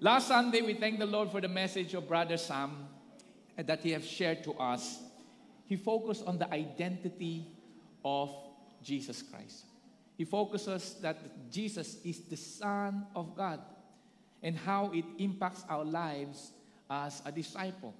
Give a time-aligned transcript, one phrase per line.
[0.00, 2.86] Last Sunday, we thank the Lord for the message of Brother Sam
[3.58, 5.00] uh, that he has shared to us.
[5.66, 7.48] He focused on the identity
[8.04, 8.32] of
[8.80, 9.64] Jesus Christ.
[10.16, 13.58] He focuses that Jesus is the Son of God
[14.40, 16.52] and how it impacts our lives
[16.88, 17.92] as a disciple.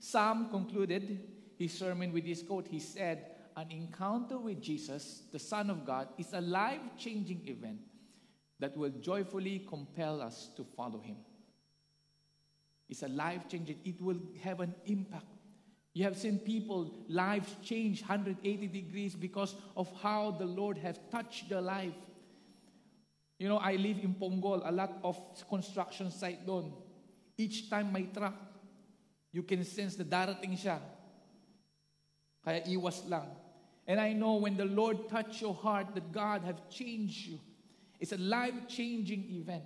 [0.00, 1.20] Sam concluded
[1.58, 2.66] his sermon with this quote.
[2.66, 3.26] He said,
[3.58, 7.80] An encounter with Jesus, the Son of God, is a life changing event
[8.58, 11.16] that will joyfully compel us to follow him.
[12.88, 15.26] It's a life changing, it will have an impact.
[15.92, 21.48] You have seen people, lives change 180 degrees because of how the Lord has touched
[21.48, 21.94] their life.
[23.38, 25.18] You know, I live in Punggol, a lot of
[25.48, 26.72] construction site doon.
[27.36, 28.34] Each time my truck,
[29.32, 30.80] you can sense the darating siya.
[32.44, 33.28] Kaya iwas lang.
[33.86, 37.38] And I know when the Lord touch your heart that God have changed you.
[38.00, 39.64] It's a life-changing event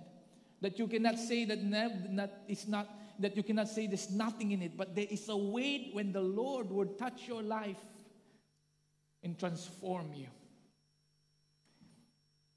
[0.61, 2.87] that you cannot say that not, it's not
[3.19, 6.21] that you cannot say there's nothing in it, but there is a weight when the
[6.21, 7.77] Lord would touch your life
[9.23, 10.27] and transform you.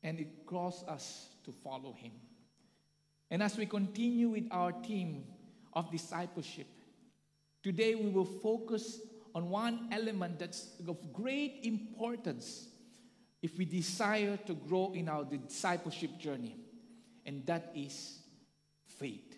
[0.03, 2.13] And it calls us to follow Him.
[3.31, 5.25] And as we continue with our team
[5.73, 6.67] of discipleship,
[7.63, 9.01] today we will focus
[9.35, 12.69] on one element that's of great importance
[13.45, 16.57] if we desire to grow in our discipleship journey,
[17.27, 18.17] and that is
[18.87, 19.37] faith.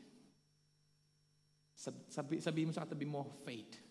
[1.75, 3.83] Sabi, sabi mo sa katabi mo, faith.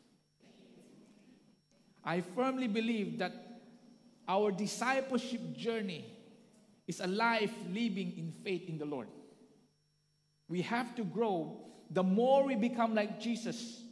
[2.02, 3.34] I firmly believe that
[4.26, 6.06] our discipleship journey
[6.88, 9.10] is a life living in faith in the Lord.
[10.48, 11.60] We have to grow.
[11.92, 13.84] The more we become like Jesus,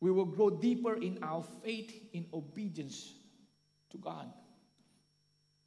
[0.00, 3.12] we will grow deeper in our faith in obedience
[3.90, 4.32] to God.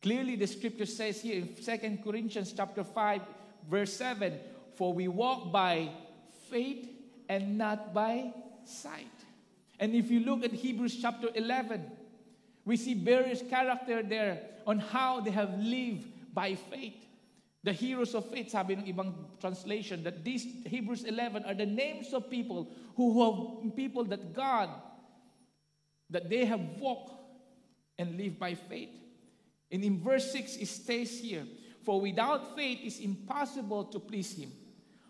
[0.02, 3.22] Clearly, the scripture says here in 2 Corinthians chapter 5,
[3.70, 4.40] verse 7,
[4.76, 5.90] for we walk by
[6.50, 6.90] faith
[7.30, 8.34] and not by
[8.66, 9.06] sight.
[9.80, 11.86] And if you look at Hebrews chapter 11,
[12.66, 16.98] we see various character there on how they have lived by faith.
[17.64, 22.14] The heroes of faith, sabi ng ibang translation, that these Hebrews 11 are the names
[22.14, 24.70] of people who have people that God,
[26.10, 27.14] that they have walked
[28.00, 29.01] and lived by faith.
[29.72, 31.46] And in verse 6, it stays here
[31.84, 34.52] For without faith it's impossible to please Him.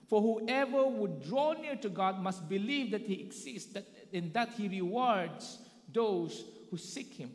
[0.08, 4.50] For whoever would draw near to God must believe that He exists that, and that
[4.54, 5.60] He rewards
[5.92, 7.32] those who seek Him.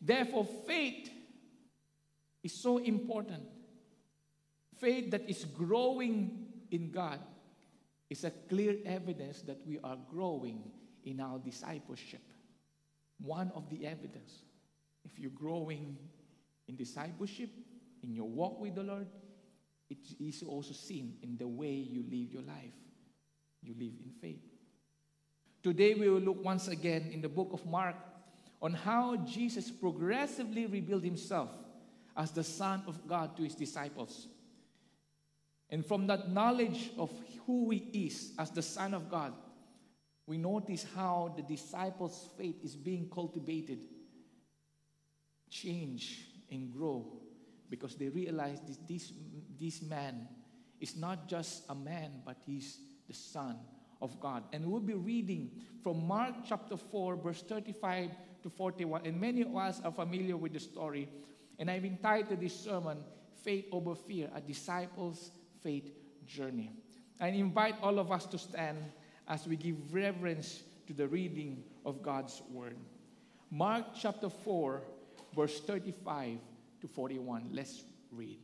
[0.00, 1.10] Therefore, faith
[2.42, 3.44] is so important.
[4.78, 7.20] Faith that is growing in God
[8.10, 10.70] is a clear evidence that we are growing
[11.04, 12.22] in our discipleship.
[13.20, 14.42] One of the evidence.
[15.04, 15.96] If you're growing
[16.72, 17.50] in discipleship,
[18.02, 19.06] in your walk with the Lord,
[19.90, 22.72] it is also seen in the way you live your life.
[23.62, 24.40] You live in faith.
[25.62, 27.96] Today, we will look once again in the book of Mark
[28.60, 31.50] on how Jesus progressively revealed himself
[32.16, 34.28] as the Son of God to his disciples.
[35.68, 37.10] And from that knowledge of
[37.46, 39.34] who he is as the Son of God,
[40.26, 43.80] we notice how the disciples' faith is being cultivated,
[45.50, 47.04] change, and grow
[47.68, 49.12] because they realize this, this,
[49.58, 50.28] this man
[50.80, 53.56] is not just a man, but he's the Son
[54.00, 54.44] of God.
[54.52, 55.50] And we'll be reading
[55.82, 58.10] from Mark chapter 4, verse 35
[58.42, 59.06] to 41.
[59.06, 61.08] And many of us are familiar with the story.
[61.58, 62.98] And I've entitled this sermon,
[63.42, 65.30] Faith Over Fear, a Disciple's
[65.62, 65.90] Faith
[66.26, 66.72] Journey.
[67.20, 68.78] I invite all of us to stand
[69.28, 72.76] as we give reverence to the reading of God's Word.
[73.50, 74.82] Mark chapter 4,
[75.34, 76.38] verse 35
[76.80, 77.50] to 41.
[77.52, 78.38] Let's read.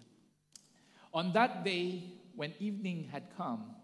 [1.13, 2.05] On that day,
[2.35, 3.75] when evening had come,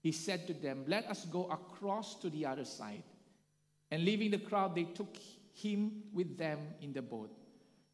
[0.00, 3.02] he said to them, Let us go across to the other side.
[3.90, 5.16] And leaving the crowd, they took
[5.52, 7.30] him with them in the boat,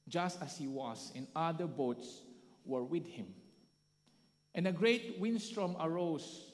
[0.09, 2.23] just as he was, and other boats
[2.65, 3.27] were with him.
[4.55, 6.53] And a great windstorm arose,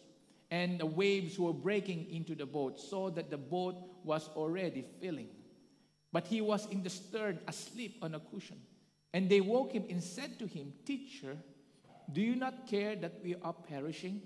[0.51, 5.29] and the waves were breaking into the boat, so that the boat was already filling.
[6.17, 8.57] But he was in the stern, asleep on a cushion.
[9.13, 11.37] And they woke him and said to him, Teacher,
[12.11, 14.23] do you not care that we are perishing?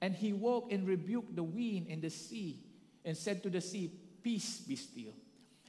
[0.00, 2.58] And he woke and rebuked the wind and the sea,
[3.04, 3.92] and said to the sea,
[4.22, 5.12] Peace be still.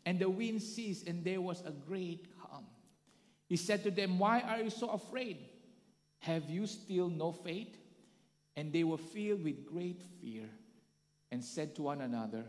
[0.05, 2.63] And the wind ceased, and there was a great calm.
[3.49, 5.39] He said to them, Why are you so afraid?
[6.19, 7.75] Have you still no faith?
[8.55, 10.47] And they were filled with great fear
[11.29, 12.45] and said to one another,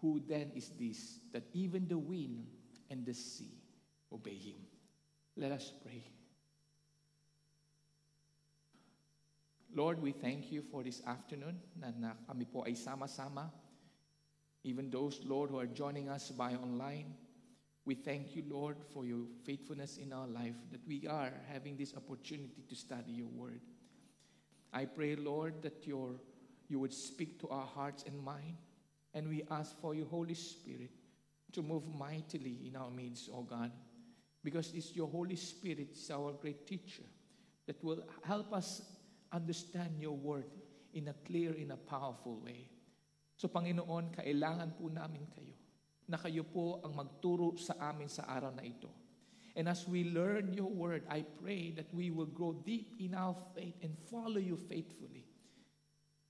[0.00, 2.46] Who then is this that even the wind
[2.88, 3.52] and the sea
[4.12, 4.60] obey him?
[5.36, 6.04] Let us pray.
[9.74, 13.52] Lord, we thank you for this afternoon na, na kami po ay sama-sama.
[14.64, 17.14] Even those, Lord, who are joining us by online,
[17.86, 21.94] we thank you, Lord, for your faithfulness in our life, that we are having this
[21.96, 23.60] opportunity to study your word.
[24.72, 26.20] I pray, Lord, that your,
[26.68, 28.58] you would speak to our hearts and mind,
[29.14, 30.90] and we ask for your Holy Spirit
[31.52, 33.70] to move mightily in our midst, oh God,
[34.42, 37.02] because it's your Holy Spirit, it's our great teacher,
[37.66, 38.82] that will help us
[39.32, 40.46] understand your word
[40.94, 42.68] in a clear, in a powerful way.
[43.36, 45.54] So Panginoon, kailangan po namin kayo
[46.10, 48.90] na kayo po ang magturo sa amin sa araw na ito.
[49.54, 53.34] And as we learn your word, I pray that we will grow deep in our
[53.54, 55.19] faith and follow you faithfully.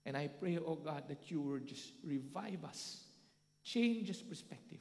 [0.07, 3.05] And I pray, oh God, that you will just revive us,
[3.63, 4.79] change us perspective,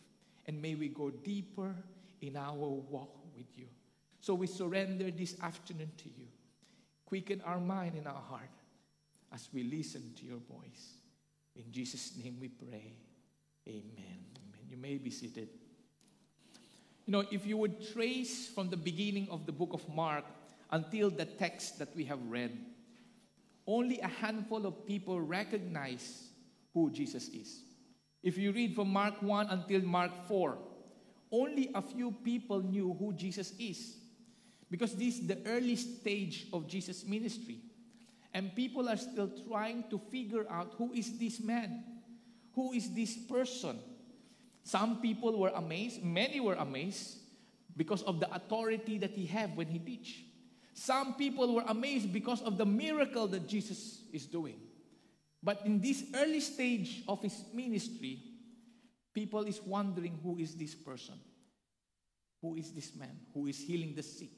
[0.47, 1.75] and may we go deeper
[2.21, 3.67] in our walk with you.
[4.21, 6.27] So we surrender this afternoon to you.
[7.05, 8.49] Quicken our mind and our heart
[9.33, 10.93] as we listen to your voice.
[11.55, 12.93] In Jesus' name we pray.
[13.67, 13.83] Amen.
[13.97, 14.61] Amen.
[14.69, 15.49] You may be seated.
[17.05, 20.25] You know, if you would trace from the beginning of the book of Mark
[20.71, 22.55] until the text that we have read,
[23.69, 26.29] only a handful of people recognize
[26.73, 27.61] who Jesus is.
[28.23, 30.57] If you read from Mark 1 until Mark 4,
[31.31, 33.95] only a few people knew who Jesus is.
[34.71, 37.59] Because this is the early stage of Jesus' ministry.
[38.33, 41.83] And people are still trying to figure out who is this man?
[42.55, 43.79] Who is this person?
[44.63, 47.17] Some people were amazed, many were amazed
[47.77, 50.25] because of the authority that he had when he teach.
[50.79, 54.55] Some people were amazed because of the miracle that Jesus is doing.
[55.43, 58.23] But in this early stage of his ministry,
[59.13, 61.15] people is wondering who is this person?
[62.41, 64.29] Who is this man who is healing the sick?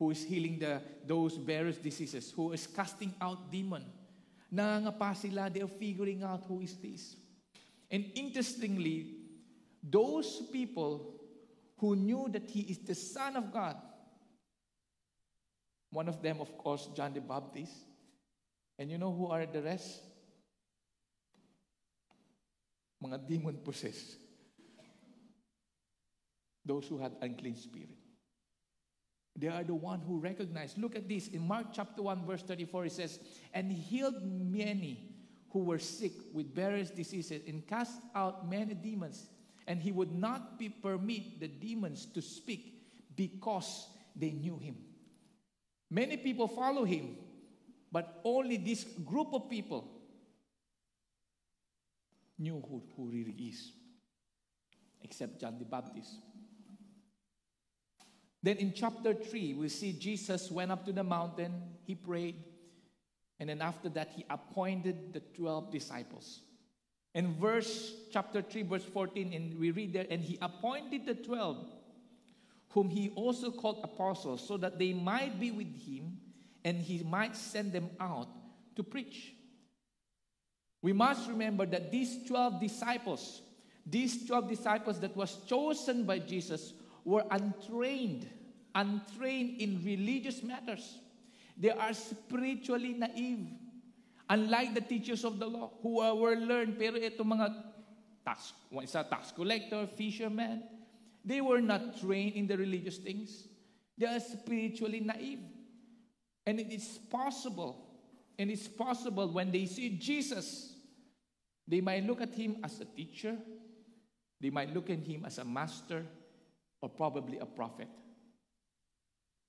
[0.00, 2.32] Who is healing the, those various diseases?
[2.34, 3.84] Who is casting out demon?
[4.52, 7.14] Nangangapa sila, they are figuring out who is this.
[7.88, 9.14] And interestingly,
[9.80, 11.14] those people
[11.78, 13.76] who knew that he is the Son of God,
[15.96, 17.72] one of them, of course, John the Baptist.
[18.78, 20.02] And you know who are the rest?
[23.02, 24.18] Mga demon possessed.
[26.66, 27.96] Those who had unclean spirit.
[29.34, 30.76] They are the one who recognize.
[30.76, 31.28] Look at this.
[31.28, 33.18] In Mark chapter 1, verse 34, it says,
[33.54, 35.14] And healed many
[35.50, 39.30] who were sick with various diseases and cast out many demons.
[39.66, 42.82] And he would not be permit the demons to speak
[43.16, 44.76] because they knew him.
[45.90, 47.16] Many people follow him,
[47.92, 49.88] but only this group of people
[52.38, 53.72] knew who, who really is,
[55.02, 56.16] except John the Baptist.
[58.42, 62.44] Then in chapter 3, we see Jesus went up to the mountain, he prayed,
[63.38, 66.40] and then after that, he appointed the 12 disciples.
[67.14, 71.66] In verse chapter 3, verse 14, and we read there, and he appointed the 12,
[72.76, 76.20] whom he also called apostles, so that they might be with him
[76.62, 78.28] and he might send them out
[78.76, 79.32] to preach.
[80.82, 83.40] We must remember that these 12 disciples,
[83.86, 88.28] these 12 disciples that was chosen by Jesus were untrained,
[88.74, 90.98] untrained in religious matters.
[91.56, 93.48] They are spiritually naive.
[94.28, 97.56] Unlike the teachers of the law who were learned, pero ito mga
[98.20, 98.52] tax,
[98.82, 100.60] isa tax collector, fisherman,
[101.26, 103.48] they were not trained in the religious things.
[103.98, 105.40] They are spiritually naive.
[106.46, 107.74] And it is possible,
[108.38, 110.72] and it's possible when they see Jesus,
[111.66, 113.36] they might look at him as a teacher,
[114.40, 116.06] they might look at him as a master,
[116.80, 117.88] or probably a prophet.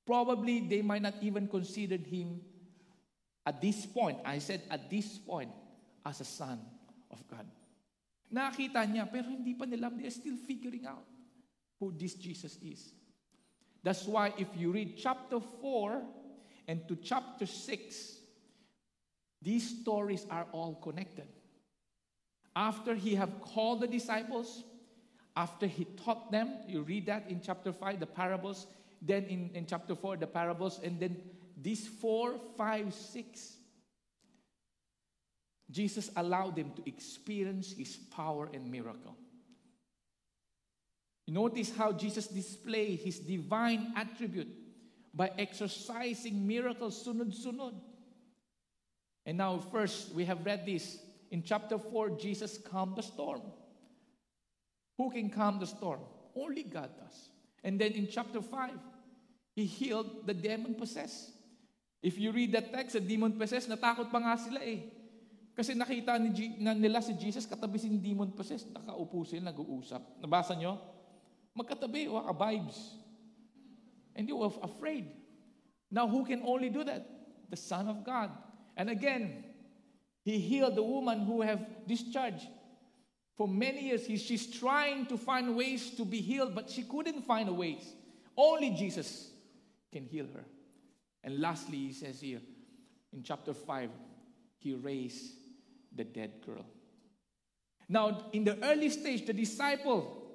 [0.07, 2.41] Probably they might not even consider him
[3.45, 5.51] at this point, I said at this point,
[6.03, 6.59] as a son
[7.11, 7.45] of God.
[8.33, 11.05] Nakita niya, pero hindi pa nila, they're still figuring out
[11.79, 12.91] who this Jesus is.
[13.83, 16.01] That's why if you read chapter 4
[16.67, 18.17] and to chapter 6,
[19.41, 21.27] these stories are all connected.
[22.55, 24.63] After he have called the disciples,
[25.35, 28.65] after he taught them, you read that in chapter 5, the parables,
[29.01, 31.15] then in, in chapter 4, the parables, and then
[31.61, 33.53] these 4, 5, 6,
[35.69, 39.15] Jesus allowed them to experience his power and miracle.
[41.27, 44.47] Notice how Jesus displayed his divine attribute
[45.13, 47.75] by exercising miracles sunod-sunod.
[49.27, 51.03] And now, first, we have read this.
[51.31, 53.41] In chapter 4, Jesus calmed the storm.
[54.97, 55.99] Who can calm the storm?
[56.33, 57.29] Only God does.
[57.61, 58.71] And then in chapter 5,
[59.53, 61.35] he healed the demon possessed.
[62.01, 64.79] If you read that text, the demon possessed, natakot pa nga sila eh.
[65.57, 68.71] Kasi nakita ni G- na nila si Jesus katabi si demon possessed.
[68.71, 70.21] Nakaupo sila, nag-uusap.
[70.23, 70.77] Nabasa nyo?
[71.57, 72.77] Magkatabi, oh, waka vibes.
[74.15, 75.11] And you were afraid.
[75.91, 77.07] Now, who can only do that?
[77.49, 78.31] The Son of God.
[78.75, 79.43] And again,
[80.23, 82.47] He healed the woman who have discharged.
[83.37, 87.21] For many years, he, she's trying to find ways to be healed, but she couldn't
[87.21, 87.93] find a ways.
[88.35, 89.29] Only Jesus
[89.93, 90.43] can heal her.
[91.23, 92.41] And lastly, he says here
[93.13, 93.89] in chapter 5,
[94.57, 95.35] he raised
[95.95, 96.65] the dead girl.
[97.87, 100.26] Now, in the early stage, the disciple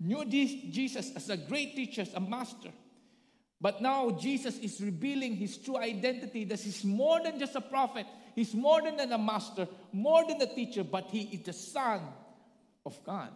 [0.00, 2.70] knew Jesus as a great teacher, a master.
[3.60, 8.04] But now Jesus is revealing his true identity that he's more than just a prophet,
[8.34, 12.00] he's more than a master, more than a teacher, but he is the Son
[12.84, 13.32] of God.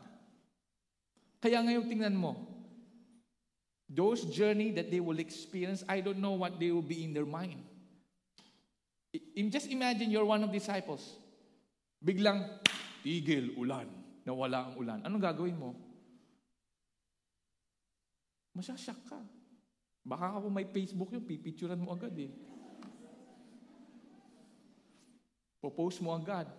[1.41, 2.37] Kaya ngayon tingnan mo,
[3.89, 7.25] those journey that they will experience, I don't know what they will be in their
[7.25, 7.65] mind.
[9.49, 11.17] Just imagine you're one of disciples.
[12.05, 12.45] Biglang,
[13.01, 13.89] tigil, ulan.
[14.29, 15.01] Nawala ang ulan.
[15.09, 15.73] Anong gagawin mo?
[18.59, 19.23] Masasyak ka.
[20.03, 22.35] Baka kung may Facebook yun, pipicturan mo agad eh.
[25.63, 26.51] Popost mo agad.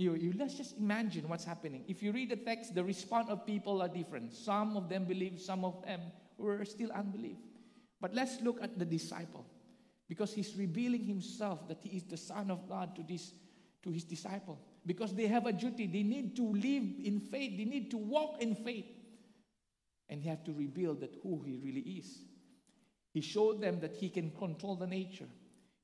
[0.00, 1.84] You, you let's just imagine what's happening.
[1.84, 4.32] If you read the text, the response of people are different.
[4.32, 6.00] Some of them believe, some of them
[6.40, 7.36] were still unbelief.
[8.00, 9.44] But let's look at the disciple.
[10.08, 13.36] Because he's revealing himself that he is the Son of God to this
[13.82, 14.58] to his disciple.
[14.86, 15.86] Because they have a duty.
[15.86, 17.56] They need to live in faith.
[17.56, 18.86] They need to walk in faith.
[20.08, 22.22] And he have to reveal that who he really is.
[23.12, 25.28] He showed them that he can control the nature.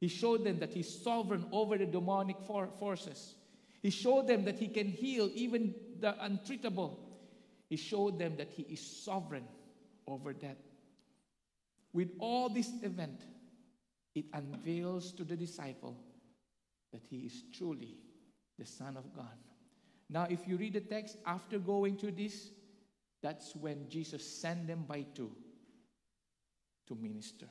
[0.00, 3.34] He showed them that he's sovereign over the demonic for- forces.
[3.82, 6.96] He showed them that he can heal even the untreatable.
[7.68, 9.44] He showed them that he is sovereign
[10.06, 10.56] over death.
[11.92, 13.22] With all this event,
[14.14, 15.96] it unveils to the disciple
[16.92, 17.96] that he is truly
[18.58, 19.36] the Son of God.
[20.08, 22.50] Now, if you read the text, after going through this,
[23.22, 25.32] that's when Jesus sent them by two
[26.88, 27.46] to minister.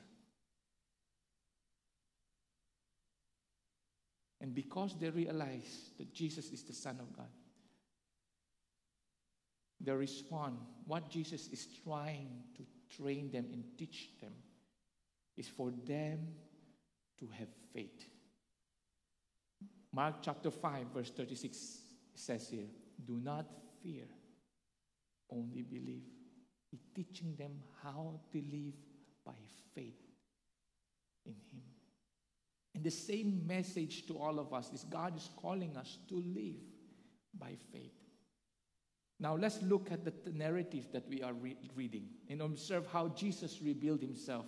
[4.40, 7.28] And because they realize that Jesus is the Son of God,
[9.80, 10.56] they respond.
[10.86, 12.62] What Jesus is trying to
[12.96, 14.32] train them and teach them
[15.36, 16.28] is for them
[17.18, 18.06] to have faith.
[19.96, 21.78] Mark chapter 5, verse 36
[22.14, 22.66] says here,
[23.06, 23.46] Do not
[23.82, 24.04] fear,
[25.30, 26.02] only believe.
[26.70, 28.74] He's teaching them how to live
[29.24, 29.32] by
[29.74, 29.96] faith
[31.24, 31.62] in Him.
[32.74, 36.60] And the same message to all of us is God is calling us to live
[37.38, 37.96] by faith.
[39.18, 43.62] Now let's look at the narrative that we are re- reading and observe how Jesus
[43.62, 44.44] revealed himself.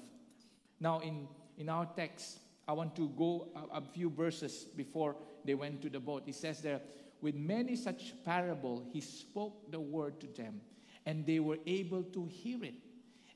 [0.78, 1.26] Now, in,
[1.56, 5.16] in our text, I want to go a, a few verses before
[5.48, 6.24] they went to the boat.
[6.26, 6.80] It says there,
[7.20, 10.60] with many such parable, he spoke the word to them,
[11.06, 12.74] and they were able to hear it.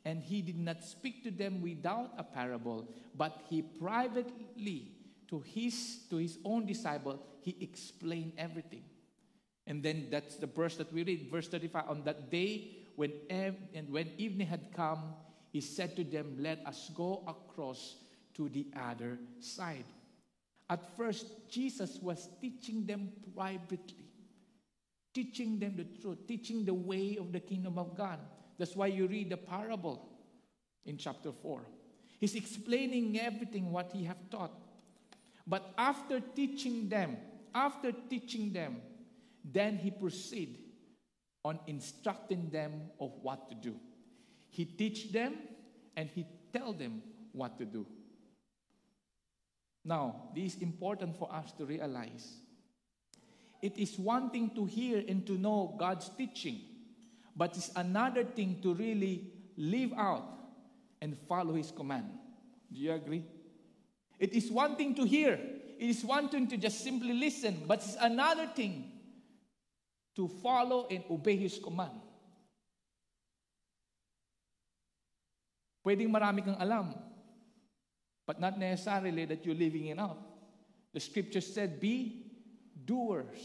[0.04, 4.92] And he did not speak to them without a parable, but he privately
[5.28, 8.82] to his to his own disciple he explained everything.
[9.66, 11.88] And then that's the verse that we read, verse 35.
[11.88, 15.14] On that day, when ev- and when evening had come,
[15.52, 17.96] he said to them, Let us go across
[18.34, 19.84] to the other side.
[20.72, 24.06] At first, Jesus was teaching them privately,
[25.12, 28.18] teaching them the truth, teaching the way of the kingdom of God.
[28.56, 30.08] That's why you read the parable
[30.86, 31.60] in chapter 4.
[32.20, 34.52] He's explaining everything what he have taught.
[35.46, 37.18] But after teaching them,
[37.54, 38.80] after teaching them,
[39.44, 40.58] then he proceed
[41.44, 43.74] on instructing them of what to do.
[44.48, 45.34] He teach them
[45.98, 47.02] and he tell them
[47.32, 47.84] what to do.
[49.84, 52.38] Now, this is important for us to realize.
[53.60, 56.60] It is one thing to hear and to know God's teaching,
[57.36, 60.26] but it's another thing to really live out
[61.00, 62.06] and follow his command.
[62.72, 63.24] Do you agree?
[64.18, 65.34] It is one thing to hear,
[65.78, 68.90] it is one thing to just simply listen, but it's another thing
[70.14, 71.98] to follow and obey his command.
[75.82, 76.94] Pwedeng marami kang alam,
[78.26, 80.18] but not necessarily that you're living it out.
[80.92, 82.26] The scripture said, be
[82.84, 83.40] doers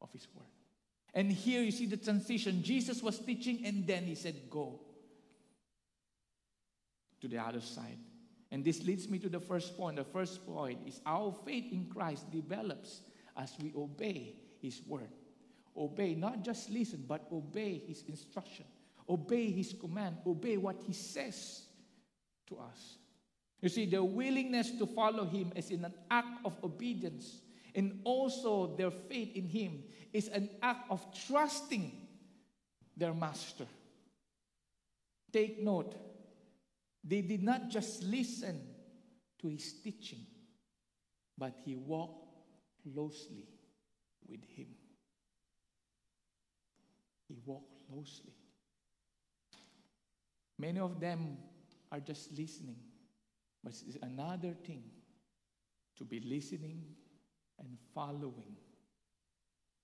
[0.00, 0.44] of his word.
[1.14, 2.62] And here you see the transition.
[2.62, 4.80] Jesus was teaching, and then he said, go
[7.20, 7.98] to the other side.
[8.50, 9.96] And this leads me to the first point.
[9.96, 13.00] The first point is our faith in Christ develops
[13.36, 15.10] as we obey his word.
[15.76, 18.66] Obey, not just listen, but obey his instruction.
[19.10, 21.62] obey His command, obey what He says
[22.46, 22.96] to us.
[23.60, 27.40] You see, their willingness to follow Him is in an act of obedience,
[27.74, 31.92] and also their faith in Him is an act of trusting
[32.96, 33.66] their Master.
[35.32, 35.94] Take note,
[37.04, 38.60] they did not just listen
[39.40, 40.26] to His teaching,
[41.36, 42.28] but He walked
[42.82, 43.46] closely
[44.26, 44.68] with Him.
[47.28, 48.32] He walked closely.
[50.58, 51.38] Many of them
[51.92, 52.76] are just listening,
[53.62, 54.82] but it's another thing
[55.96, 56.82] to be listening
[57.58, 58.56] and following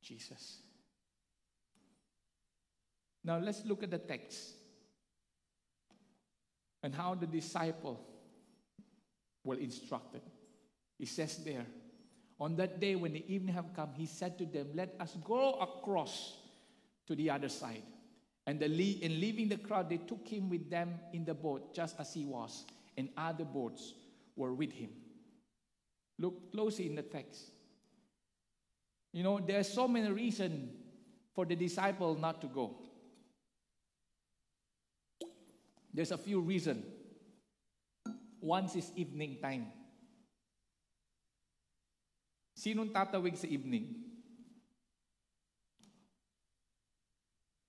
[0.03, 0.61] Jesus.
[3.25, 4.55] Now let's look at the text
[6.83, 8.01] and how the disciple
[9.45, 10.23] were instructed.
[10.99, 11.67] He says there,
[12.39, 15.55] on that day when the evening had come, he said to them, Let us go
[15.55, 16.37] across
[17.07, 17.83] to the other side.
[18.47, 21.99] And the, in leaving the crowd, they took him with them in the boat, just
[21.99, 22.65] as he was,
[22.97, 23.95] and other boats
[24.35, 24.91] were with him.
[26.19, 27.43] Look closely in the text.
[29.13, 30.71] You know, there are so many reasons
[31.35, 32.77] for the disciple not to go.
[35.93, 36.85] There's a few reasons.
[38.41, 39.73] One is evening time.
[42.57, 43.97] Sinong tatawig sa evening?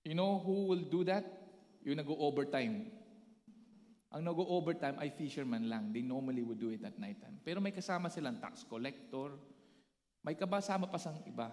[0.04, 1.24] You know who will do that?
[1.84, 2.97] Yung nag-overtime.
[4.08, 5.92] Ang nag-overtime ay fisherman lang.
[5.92, 7.36] They normally would do it at night time.
[7.44, 9.36] Pero may kasama silang tax collector.
[10.24, 11.52] May kabasama pa sang iba.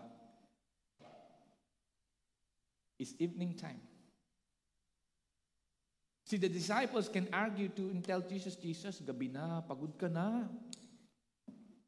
[2.96, 3.84] It's evening time.
[6.26, 10.48] See, the disciples can argue to and tell Jesus, Jesus, gabi na, pagod ka na.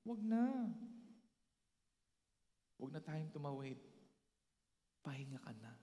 [0.06, 0.68] Huwag na.
[2.78, 3.80] Huwag na tayong tumawid.
[5.02, 5.74] Pahinga ka na.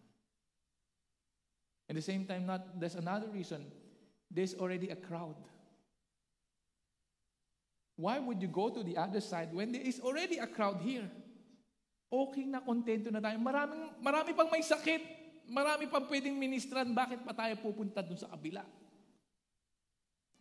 [1.90, 3.64] At the same time, not, there's another reason.
[4.34, 5.38] There's already a crowd.
[7.94, 11.06] Why would you go to the other side when there is already a crowd here?
[12.10, 13.38] Okay na, kontento na tayo.
[13.38, 15.02] Maraming, marami pang may sakit.
[15.46, 16.90] Marami pang pwedeng ministran.
[16.90, 18.66] Bakit pa tayo pupunta dun sa kabila?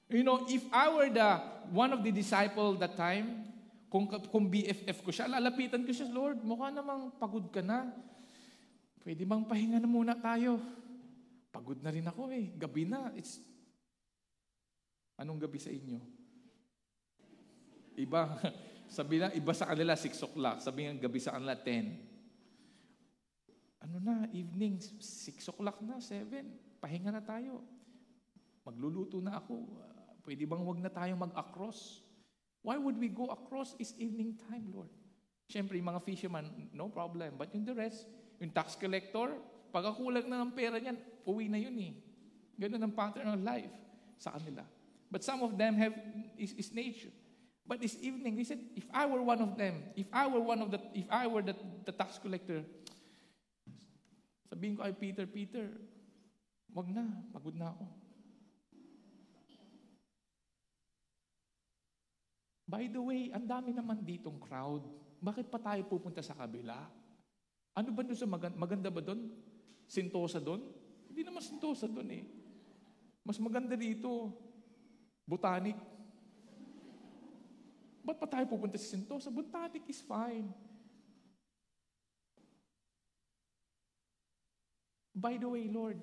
[0.09, 1.29] You know, if I were the
[1.69, 3.45] one of the disciple that time,
[3.93, 7.93] kung, kung BFF ko siya, lalapitan ko siya, Lord, mukha namang pagod ka na.
[9.05, 10.57] Pwede bang pahinga na muna tayo?
[11.53, 12.49] Pagod na rin ako eh.
[12.57, 13.13] Gabi na.
[13.13, 13.52] It's...
[15.17, 16.01] Anong gabi sa inyo?
[17.93, 18.33] Iba,
[18.97, 20.57] sabi na, iba sa kanila 6 o'clock.
[20.61, 23.83] Sabi nga gabi sa kanila 10.
[23.83, 26.81] Ano na, evening, 6 o'clock na, 7.
[26.81, 27.61] Pahinga na tayo.
[28.63, 29.67] Magluluto na ako.
[30.23, 31.99] Pwede bang wag na tayo mag-across?
[32.63, 33.75] Why would we go across?
[33.75, 34.87] It's evening time, Lord.
[35.51, 37.35] Siyempre, yung mga fishermen, no problem.
[37.35, 38.07] But yung the rest,
[38.39, 39.35] yung tax collector,
[39.75, 40.95] pagkakulang na ng pera niyan,
[41.27, 41.91] uwi na yun eh.
[42.55, 43.75] Ganun ang pattern of life
[44.15, 44.63] sa kanila.
[45.13, 45.93] But some of them have
[46.41, 47.13] is, is nature.
[47.69, 50.65] But this evening, they said, if I were one of them, if I were one
[50.65, 51.53] of the, if I were the,
[51.85, 52.65] the tax collector,
[54.49, 55.69] sabihin ko ay Peter, Peter,
[56.73, 57.85] wag na, pagod na ako.
[62.65, 64.81] By the way, ang dami naman ditong crowd.
[65.21, 66.89] Bakit pa tayo pupunta sa kabila?
[67.77, 69.29] Ano ba doon sa maganda, maganda ba doon?
[69.85, 70.65] Sintosa doon?
[71.05, 72.25] Hindi naman sintosa doon eh.
[73.21, 74.33] Mas maganda dito.
[75.27, 75.75] Botanic.
[78.03, 79.31] Ba't pa tayo pupunta sa Sentosa?
[79.31, 80.51] Botanic is fine.
[85.15, 86.01] By the way, Lord,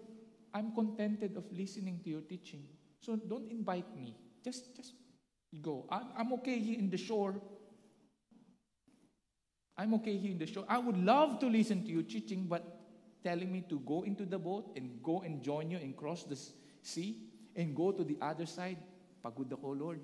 [0.54, 2.64] I'm contented of listening to your teaching.
[3.00, 4.16] So don't invite me.
[4.42, 4.94] Just, just
[5.60, 5.84] go.
[5.90, 7.36] I'm okay here in the shore.
[9.76, 10.64] I'm okay here in the shore.
[10.68, 12.64] I would love to listen to your teaching, but
[13.24, 16.38] telling me to go into the boat and go and join you and cross the
[16.82, 18.78] sea and go to the other side.
[19.22, 20.00] Pagod ako, Lord.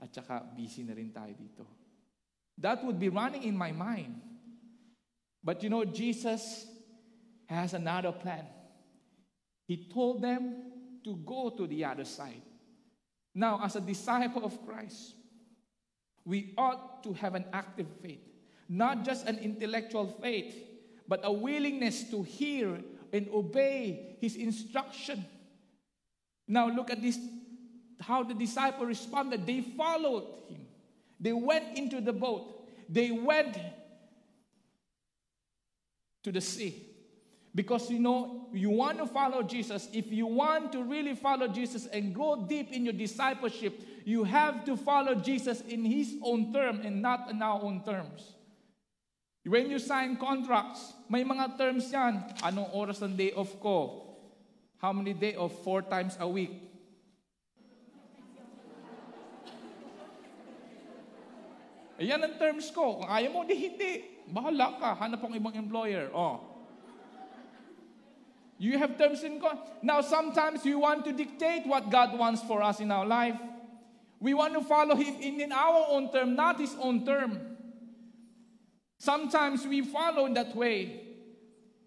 [0.00, 1.64] At saka busy na rin tayo dito.
[2.58, 4.18] That would be running in my mind.
[5.42, 6.66] But you know, Jesus
[7.46, 8.46] has another plan.
[9.66, 10.72] He told them
[11.04, 12.42] to go to the other side.
[13.34, 15.14] Now, as a disciple of Christ,
[16.24, 18.20] we ought to have an active faith,
[18.68, 20.54] not just an intellectual faith,
[21.06, 22.80] but a willingness to hear
[23.12, 25.24] and obey his instruction.
[26.46, 27.18] Now look at this
[28.00, 29.46] how the disciple responded.
[29.46, 30.66] They followed him.
[31.20, 32.66] They went into the boat.
[32.88, 33.58] They went
[36.22, 36.84] to the sea.
[37.54, 39.88] Because you know, you want to follow Jesus.
[39.92, 44.64] If you want to really follow Jesus and go deep in your discipleship, you have
[44.66, 48.34] to follow Jesus in his own term and not in our own terms.
[49.44, 52.20] When you sign contracts, may mga terms yan.
[52.44, 54.04] Anong oras ng day off ko?
[54.76, 56.67] How many day of four times a week?
[61.98, 63.02] Ayan ang terms ko.
[63.02, 64.22] Kung ayaw mo, di hindi.
[64.30, 64.94] Bahala ka.
[65.02, 66.06] Hanap ang ibang employer.
[66.14, 66.38] Oh.
[68.58, 69.58] You have terms in God.
[69.82, 73.38] Now, sometimes we want to dictate what God wants for us in our life.
[74.18, 77.58] We want to follow Him in, in our own term, not His own term.
[78.98, 81.07] Sometimes we follow in that way.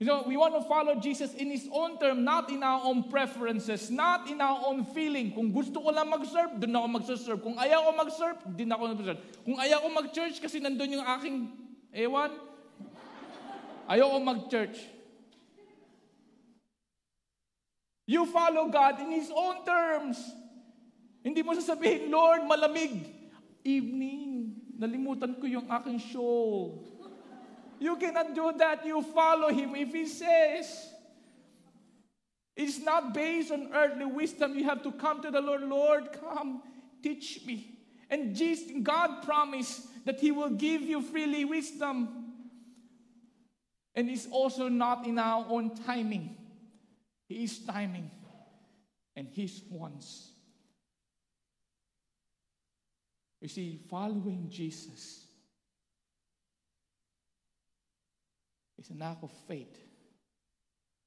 [0.02, 3.06] You know, we want to follow Jesus in His own term, not in our own
[3.06, 5.30] preferences, not in our own feeling.
[5.30, 7.38] Kung gusto ko lang mag-serve, doon ako mag-serve.
[7.46, 9.22] Kung ayaw ko mag-serve, din ako mag-serve.
[9.46, 11.54] Kung ayaw ko mag-church kasi nandun yung aking
[11.94, 12.34] ewan,
[13.86, 14.82] ayaw ko mag-church.
[18.10, 20.18] You follow God in His own terms.
[21.22, 23.06] Hindi mo sasabihin, Lord, malamig.
[23.62, 26.82] Evening, nalimutan ko yung aking show.
[27.82, 28.86] You cannot do that.
[28.86, 30.88] You follow him if he says.
[32.56, 34.54] It's not based on earthly wisdom.
[34.56, 35.64] You have to come to the Lord.
[35.64, 36.62] Lord, come,
[37.02, 37.80] teach me.
[38.08, 42.34] And Jesus, God promised that he will give you freely wisdom.
[43.96, 46.38] And it's also not in our own timing.
[47.28, 48.12] His timing
[49.16, 50.30] and His wants.
[53.42, 55.21] You see, following Jesus
[58.82, 59.78] It's an act of faith,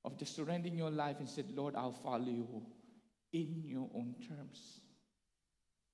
[0.04, 2.62] of just surrendering your life and said, Lord, I'll follow you
[3.32, 4.78] in your own terms,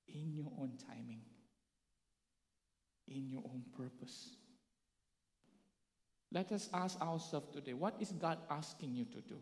[0.06, 1.22] in your own timing,
[3.08, 4.36] in your own purpose.
[6.30, 9.38] Let us ask ourselves today what is God asking you to do?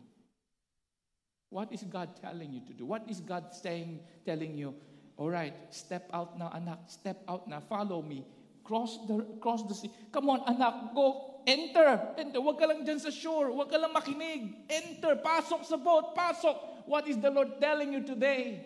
[1.49, 2.85] What is God telling you to do?
[2.85, 4.75] What is God saying, telling you,
[5.17, 8.25] all right, step out now, anak, step out now, follow me,
[8.63, 9.91] cross the, cross the sea.
[10.13, 12.15] Come on, anak, go, Enter.
[12.17, 12.39] Enter.
[12.39, 13.51] Huwag ka lang dyan sa shore.
[13.53, 14.55] Huwag ka lang makinig.
[14.67, 15.19] Enter.
[15.19, 16.15] Pasok sa boat.
[16.17, 16.87] Pasok.
[16.89, 18.65] What is the Lord telling you today?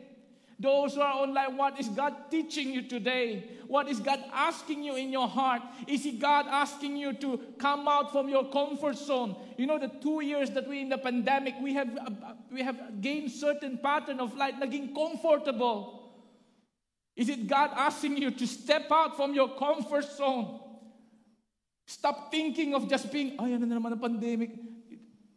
[0.59, 3.43] Those who are online, what is God teaching you today?
[3.67, 5.61] What is God asking you in your heart?
[5.87, 9.35] Is He God asking you to come out from your comfort zone?
[9.57, 13.01] You know, the two years that we in the pandemic, we have uh, we have
[13.01, 16.13] gained certain pattern of life, naging comfortable.
[17.15, 20.62] Is it God asking you to step out from your comfort zone?
[21.85, 24.55] Stop thinking of just being, ay, ano na naman ang pandemic.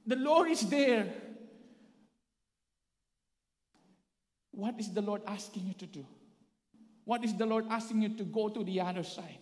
[0.07, 1.11] The Lord is there.
[4.53, 6.07] What is the Lord asking you to do?
[7.05, 9.39] What is the Lord asking you to go to the other side?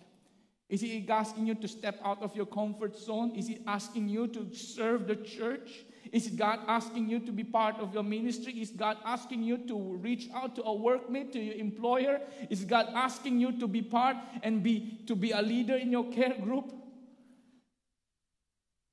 [0.68, 3.32] Is He asking you to step out of your comfort zone?
[3.36, 5.84] Is He asking you to serve the church?
[6.10, 8.54] Is God asking you to be part of your ministry?
[8.54, 12.20] Is God asking you to reach out to a workmate, to your employer?
[12.50, 16.10] Is God asking you to be part and be to be a leader in your
[16.10, 16.72] care group?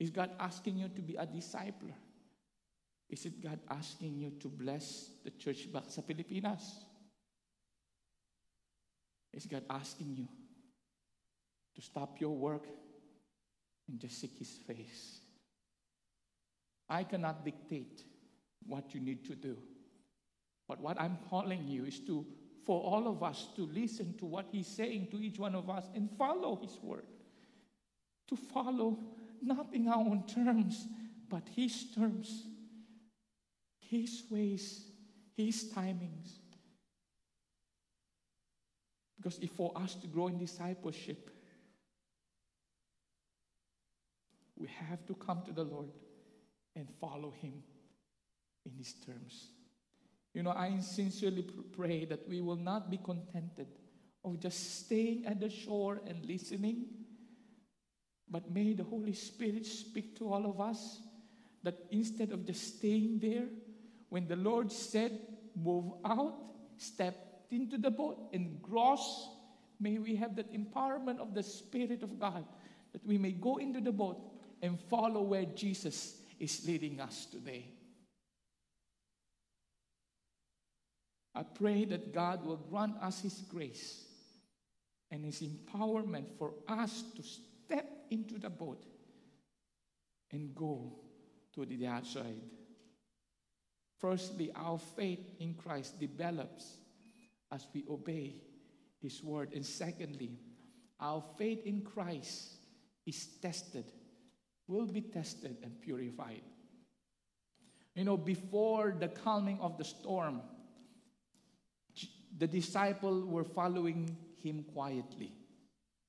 [0.01, 1.93] Is God asking you to be a discipler?
[3.07, 6.63] Is it God asking you to bless the church back sa Pilipinas?
[9.31, 10.27] Is God asking you
[11.75, 12.65] to stop your work
[13.87, 15.19] and just seek His face?
[16.89, 18.01] I cannot dictate
[18.65, 19.55] what you need to do.
[20.67, 22.25] But what I'm calling you is to,
[22.65, 25.85] for all of us, to listen to what He's saying to each one of us
[25.93, 27.05] and follow His word.
[28.29, 28.97] To follow
[29.41, 30.87] not in our own terms,
[31.29, 32.45] but His terms,
[33.79, 34.85] His ways,
[35.35, 36.33] His timings.
[39.17, 41.29] Because if for us to grow in discipleship,
[44.57, 45.89] we have to come to the Lord
[46.75, 47.63] and follow Him
[48.65, 49.47] in His terms.
[50.33, 51.43] You know, I sincerely
[51.75, 53.67] pray that we will not be contented
[54.23, 56.85] of just staying at the shore and listening
[58.31, 61.01] but may the Holy Spirit speak to all of us
[61.63, 63.45] that instead of just staying there,
[64.09, 65.19] when the Lord said,
[65.53, 66.33] Move out,
[66.77, 69.29] step into the boat and cross,
[69.81, 72.45] may we have that empowerment of the Spirit of God
[72.93, 74.17] that we may go into the boat
[74.61, 77.65] and follow where Jesus is leading us today.
[81.35, 84.05] I pray that God will grant us His grace
[85.09, 87.23] and His empowerment for us to
[88.11, 88.85] into the boat
[90.31, 90.99] and go
[91.55, 92.41] to the outside.
[93.99, 96.77] Firstly, our faith in Christ develops
[97.51, 98.35] as we obey
[99.01, 99.53] His word.
[99.53, 100.39] And secondly,
[100.99, 102.53] our faith in Christ
[103.05, 103.85] is tested,
[104.67, 106.41] will be tested and purified.
[107.95, 110.41] You know, before the calming of the storm,
[112.37, 115.33] the disciples were following him quietly.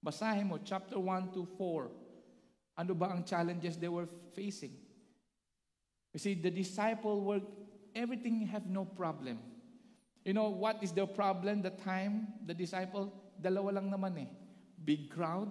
[0.04, 1.88] Basahin mo, chapter 1 to 4.
[2.78, 4.74] Ano ba ang challenges they were facing?
[6.12, 7.40] You see, the disciple were
[7.94, 9.38] everything have no problem.
[10.24, 14.30] You know what is the problem the time the disciple dalawa lang naman eh.
[14.84, 15.50] Big crowd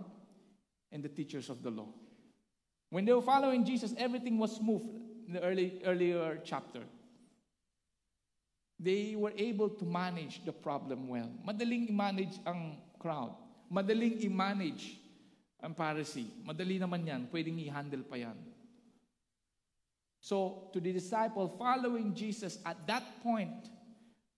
[0.91, 1.87] and the teachers of the law.
[2.89, 4.83] When they were following Jesus, everything was smooth
[5.27, 6.83] in the early earlier chapter.
[8.79, 11.29] They were able to manage the problem well.
[11.45, 13.35] Madaling i-manage ang crowd.
[13.71, 14.99] Madaling i-manage
[15.63, 16.27] ang Pharisee.
[16.43, 17.31] Madali naman yan.
[17.31, 18.35] Pwedeng i-handle pa yan.
[20.19, 23.71] So, to the disciple, following Jesus at that point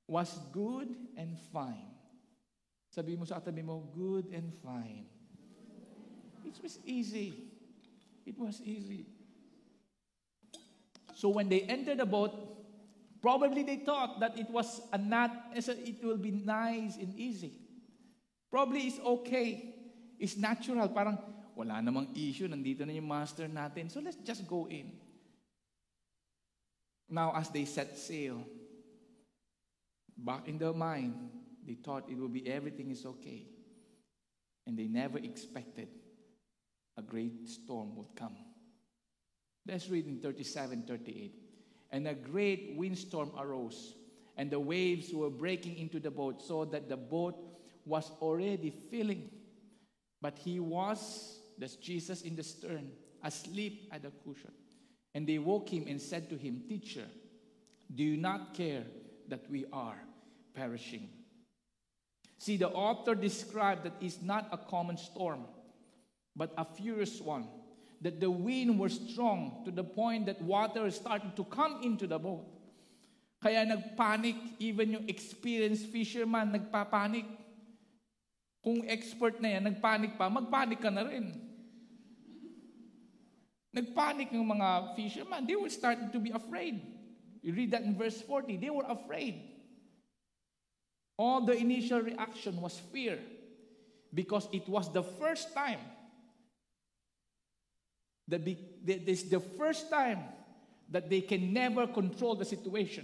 [0.06, 1.92] was good and fine.
[2.94, 5.10] Sabi mo sa katabi mo, good and fine.
[6.46, 7.50] It was easy.
[8.22, 9.10] It was easy.
[11.18, 12.36] So when they entered the boat,
[13.18, 17.63] probably they thought that it was a not, it will be nice and easy.
[18.54, 19.74] Probably it's okay.
[20.20, 20.86] It's natural.
[20.94, 21.18] Parang
[21.58, 22.46] wala namang issue.
[22.46, 23.90] Nandito na yung master natin.
[23.90, 24.94] So let's just go in.
[27.10, 28.46] Now, as they set sail,
[30.14, 31.18] back in their mind,
[31.66, 33.50] they thought it would be everything is okay.
[34.68, 35.90] And they never expected
[36.94, 38.38] a great storm would come.
[39.66, 41.34] Let's read in 37 38.
[41.90, 43.98] And a great windstorm arose,
[44.38, 47.53] and the waves were breaking into the boat, so that the boat
[47.86, 49.30] was already filling.
[50.22, 52.92] But he was, that's Jesus in the stern,
[53.24, 54.52] asleep at the cushion.
[55.14, 57.06] And they woke him and said to him, Teacher,
[57.94, 58.84] do you not care
[59.28, 60.00] that we are
[60.56, 61.10] perishing?
[62.40, 65.46] See, the author described that it's not a common storm,
[66.36, 67.48] but a furious one.
[68.02, 72.20] That the wind was strong to the point that water started to come into the
[72.20, 72.44] boat.
[73.42, 77.26] Kaya nagpanic, even yung experienced fisherman nagpapanik.
[78.64, 81.36] Kung expert na yan, nagpanic pa, magpanic ka na rin.
[83.76, 85.44] Nagpanic ng mga fishermen.
[85.44, 86.80] They were starting to be afraid.
[87.44, 88.56] You read that in verse 40.
[88.56, 89.44] They were afraid.
[91.20, 93.20] All the initial reaction was fear
[94.14, 95.84] because it was the first time
[98.32, 100.24] that this is the first time
[100.90, 103.04] that they can never control the situation.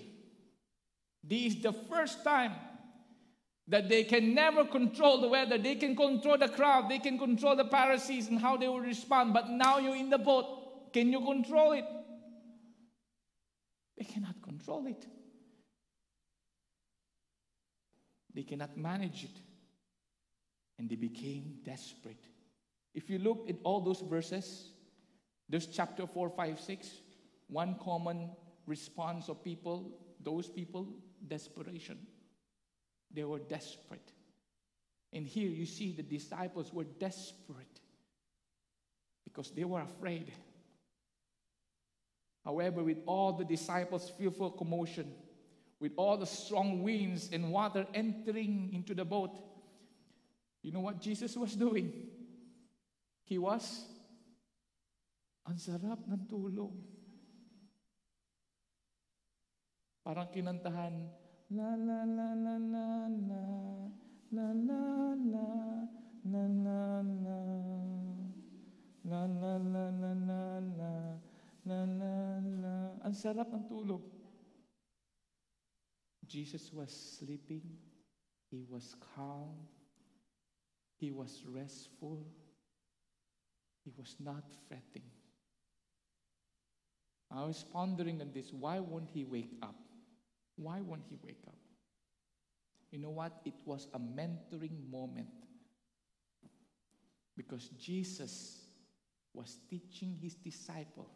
[1.23, 2.53] This is the first time
[3.69, 5.57] that they can never control the weather.
[5.57, 6.89] They can control the crowd.
[6.89, 9.33] They can control the Pharisees and how they will respond.
[9.33, 10.91] But now you're in the boat.
[10.91, 11.85] Can you control it?
[13.95, 15.05] They cannot control it.
[18.33, 19.37] They cannot manage it.
[20.79, 22.25] And they became desperate.
[22.95, 24.71] If you look at all those verses,
[25.47, 26.89] there's chapter 4, 5, 6.
[27.47, 28.31] One common
[28.65, 29.91] response of people,
[30.23, 30.87] those people,
[31.27, 31.99] desperation.
[33.11, 34.11] They were desperate.
[35.11, 37.79] And here you see the disciples were desperate
[39.23, 40.31] because they were afraid.
[42.45, 45.11] However, with all the disciples' fearful commotion,
[45.79, 49.37] with all the strong winds and water entering into the boat,
[50.61, 51.91] you know what Jesus was doing?
[53.25, 53.85] He was,
[55.47, 56.73] ang sarap ng tulog.
[60.05, 61.09] Parang kinantahan,
[61.51, 63.43] la la la la la la,
[64.31, 65.47] la la la,
[66.29, 67.39] la la la,
[69.03, 70.93] la la la la la la,
[71.65, 72.75] la la la.
[73.01, 74.05] Ang sarap ng tulog.
[76.29, 77.65] Jesus was sleeping,
[78.53, 79.57] he was calm,
[81.01, 82.21] he was restful,
[83.81, 85.09] he was not fretting.
[87.33, 89.88] I was pondering on this why won't he wake up?
[90.61, 91.55] Why won't he wake up?
[92.91, 93.41] You know what?
[93.45, 95.27] It was a mentoring moment
[97.37, 98.59] because Jesus
[99.33, 101.09] was teaching his disciple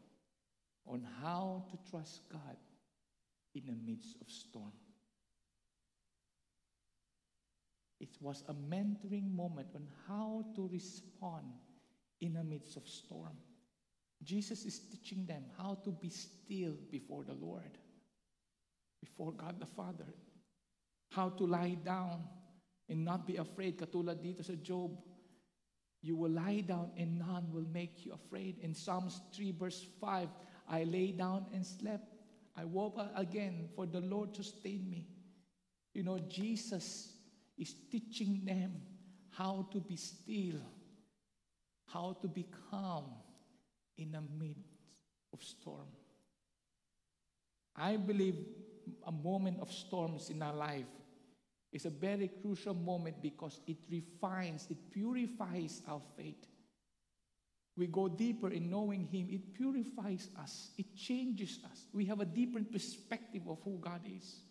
[0.88, 2.58] on how to trust God
[3.54, 4.72] in the midst of storm.
[8.00, 11.52] It was a mentoring moment on how to respond
[12.22, 13.36] in the midst of storm.
[14.24, 17.78] Jesus is teaching them how to be still before the Lord,
[19.04, 20.08] before God the Father.
[21.12, 22.24] How to lie down
[22.88, 23.78] and not be afraid.
[23.78, 24.96] Katulad dito sa Job,
[26.02, 28.60] you will lie down and none will make you afraid.
[28.64, 30.28] In Psalms 3 verse 5,
[30.70, 32.08] I lay down and slept.
[32.56, 35.08] I woke up again for the Lord sustained me.
[35.94, 37.14] You know, Jesus
[37.58, 38.82] is teaching them
[39.30, 40.62] how to be still,
[41.88, 43.06] how to be calm
[43.98, 44.64] in the midst
[45.34, 45.92] of storm.
[47.76, 48.36] I believe
[49.06, 50.88] a moment of storms in our life
[51.72, 56.46] is a very crucial moment because it refines, it purifies our faith.
[57.76, 61.88] we go deeper in knowing Him, it purifies us, it changes us.
[61.92, 64.42] We have a different perspective of who God is.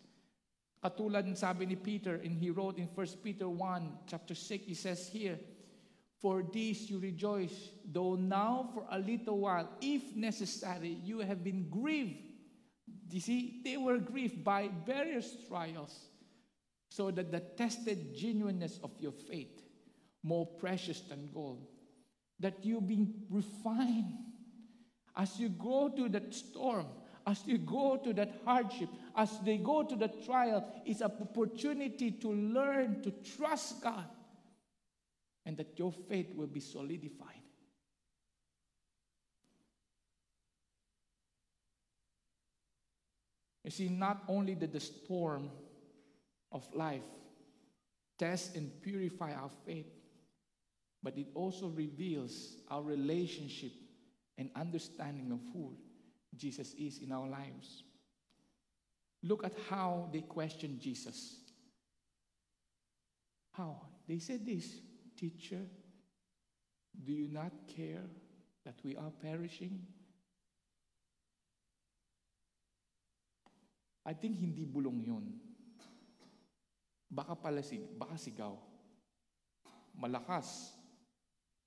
[0.83, 4.73] Katulad ng sabi ni Peter, and he wrote in 1 Peter 1, chapter 6, he
[4.73, 5.39] says here,
[6.19, 11.69] For this you rejoice, though now for a little while, if necessary, you have been
[11.69, 12.32] grieved.
[13.13, 15.95] You see, they were grieved by various trials,
[16.89, 19.61] so that the tested genuineness of your faith,
[20.23, 21.67] more precious than gold,
[22.39, 24.15] that you being refined
[25.15, 26.87] as you go through that storm,
[27.27, 32.09] as you go to that hardship, as they go to the trial, it's an opportunity
[32.09, 34.09] to learn to trust God
[35.45, 37.42] and that your faith will be solidified.
[43.63, 45.49] You see, not only did the storm
[46.51, 47.01] of life
[48.19, 49.87] test and purify our faith,
[51.01, 53.71] but it also reveals our relationship
[54.37, 55.75] and understanding of who
[56.35, 57.83] Jesus is in our lives.
[59.21, 61.37] Look at how they questioned Jesus.
[63.51, 63.81] How?
[64.07, 64.79] They said this
[65.17, 65.61] Teacher,
[67.05, 68.03] do you not care
[68.65, 69.85] that we are perishing?
[74.03, 75.25] I think hindi bulong yun.
[77.07, 78.59] Baka pala sig baka sigaw.
[79.95, 80.75] Malakas.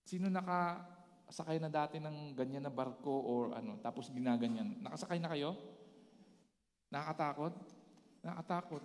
[0.05, 4.85] Sino nakasakay na dati ng ganyan na barko or ano, tapos ginaganyan?
[4.85, 5.57] Nakasakay na kayo?
[6.93, 7.55] Nakakatakot?
[8.23, 8.85] Nakakatakot.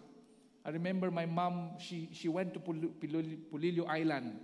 [0.63, 4.37] I remember my mom, she, she went to Pulilio Island.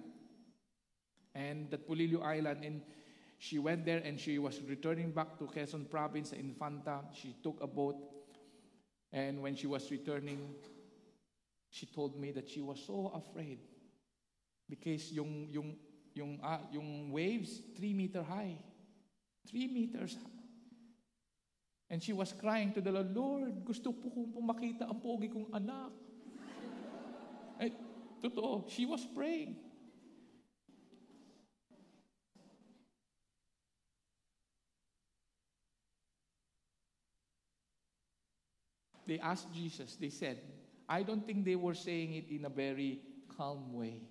[1.36, 2.82] And that Pulilio Island, and
[3.38, 7.06] she went there and she was returning back to Quezon Province, Infanta.
[7.14, 7.96] She took a boat.
[9.12, 10.56] And when she was returning,
[11.70, 13.60] she told me that she was so afraid
[14.70, 15.76] because yung, yung,
[16.14, 18.58] yung, uh, yung waves, three meter high.
[19.50, 20.38] Three meters high.
[21.90, 25.48] And she was crying to the Lord, Lord, gusto po kong pumakita ang pogi kong
[25.56, 25.96] anak.
[27.56, 27.72] Ay,
[28.20, 29.56] totoo, she was praying.
[39.08, 40.40] They asked Jesus, they said,
[40.90, 43.00] I don't think they were saying it in a very
[43.38, 44.02] calm way.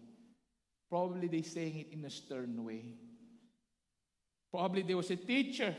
[0.89, 2.95] Probably they saying it in a stern way.
[4.51, 5.75] Probably they was a teacher,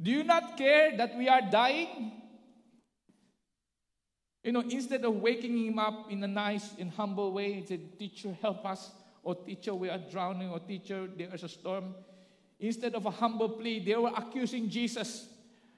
[0.00, 2.10] do you not care that we are dying?
[4.42, 7.98] You know, instead of waking him up in a nice and humble way and said,
[7.98, 8.90] Teacher, help us,
[9.22, 11.94] or teacher, we are drowning, or teacher, there is a storm.
[12.58, 15.28] Instead of a humble plea, they were accusing Jesus.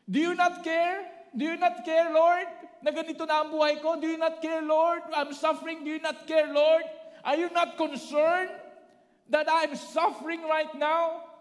[0.08, 1.04] Do you not care?
[1.34, 2.46] Do you not care, Lord?
[2.80, 3.98] Na ganito na ang buhay ko?
[3.98, 5.02] Do you not care, Lord?
[5.10, 5.82] I'm suffering.
[5.82, 6.86] Do you not care, Lord?
[7.26, 8.54] Are you not concerned
[9.28, 11.34] that I'm suffering right now?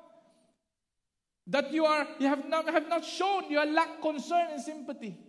[1.47, 5.19] that you are you have not have not shown you lack concern and sympathy.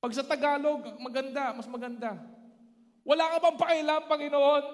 [0.00, 2.16] Pag sa Tagalog, maganda, mas maganda.
[3.04, 4.64] Wala ka bang pakialam, Panginoon?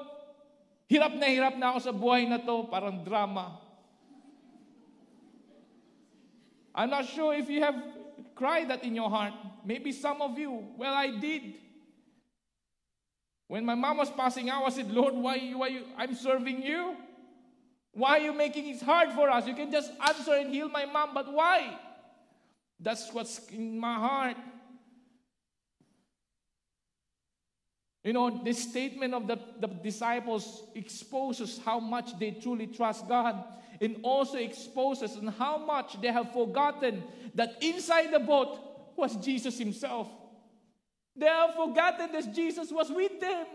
[0.86, 3.58] Hirap na hirap na ako sa buhay na to, parang drama.
[6.70, 7.74] I'm not sure if you have
[8.36, 9.32] cried that in your heart.
[9.64, 10.62] Maybe some of you.
[10.76, 11.54] Well, I did.
[13.48, 16.96] When my mom was passing out, I said, Lord, why, why you, I'm serving you?
[17.92, 19.46] Why are you making it hard for us?
[19.46, 21.78] You can just answer and heal my mom, but why?
[22.78, 24.36] That's what's in my heart.
[28.04, 33.42] You know, this statement of the, the disciples exposes how much they truly trust God
[33.80, 37.02] and also exposes and how much they have forgotten
[37.34, 38.58] that inside the boat
[38.96, 40.08] was Jesus Himself.
[41.14, 43.46] They have forgotten that Jesus was with them,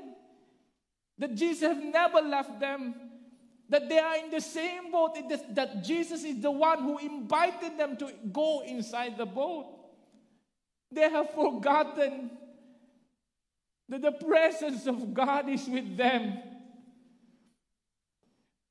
[1.17, 2.95] that Jesus have never left them
[3.71, 5.17] that they are in the same boat,
[5.55, 9.65] that Jesus is the one who invited them to go inside the boat.
[10.91, 12.31] They have forgotten
[13.88, 16.38] that the presence of God is with them.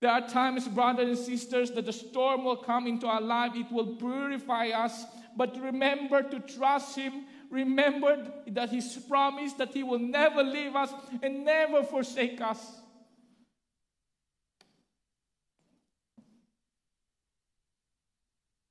[0.01, 3.53] There are times, brothers and sisters, that the storm will come into our life.
[3.55, 5.05] It will purify us.
[5.37, 7.27] But remember to trust Him.
[7.51, 10.91] Remember that His promise that He will never leave us
[11.23, 12.81] and never forsake us.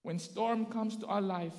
[0.01, 1.53] When storm comes to our life,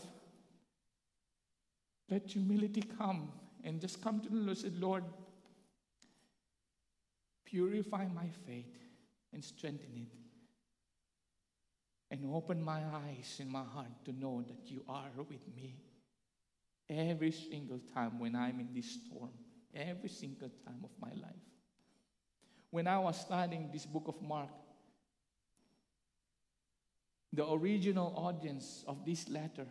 [2.10, 3.30] let humility come
[3.62, 5.04] and just come to the Lord and say, Lord,
[7.44, 8.79] purify my faith
[9.32, 10.12] and strengthen it.
[12.10, 15.76] And open my eyes and my heart to know that you are with me
[16.88, 19.30] every single time when I'm in this storm,
[19.74, 21.46] every single time of my life.
[22.70, 24.50] When I was studying this book of Mark,
[27.32, 29.66] the original audience of this letter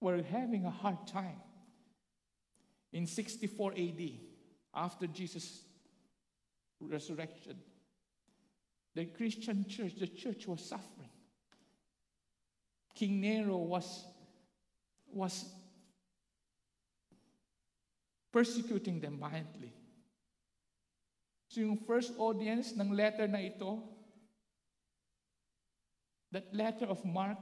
[0.00, 1.40] were having a hard time.
[2.92, 4.10] In 64 AD,
[4.74, 5.62] after Jesus'
[6.80, 7.56] resurrection,
[8.98, 11.14] the Christian church, the church was suffering.
[12.96, 14.04] King Nero was,
[15.12, 15.44] was
[18.32, 19.72] persecuting them violently.
[21.46, 23.78] So yung first audience ng letter na ito,
[26.32, 27.38] that letter of Mark,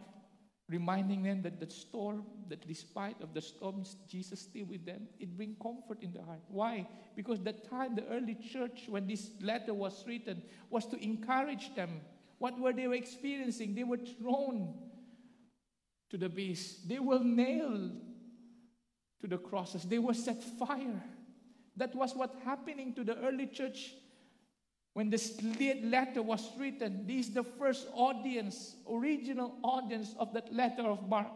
[0.69, 5.37] reminding them that the storm, that despite of the storms, Jesus still with them, it
[5.37, 6.41] bring comfort in the heart.
[6.49, 6.89] Why?
[7.15, 12.01] Because that time, the early church, when this letter was written, was to encourage them.
[12.39, 13.75] What were they experiencing?
[13.75, 14.75] They were thrown
[16.11, 16.89] to the beast.
[16.89, 17.93] They were nailed
[19.21, 19.85] to the crosses.
[19.85, 21.03] They were set fire.
[21.77, 23.95] That was what happening to the early church
[24.97, 25.39] when this
[25.83, 27.05] letter was written.
[27.07, 31.27] This is the first audience, original audience of that letter of Mark.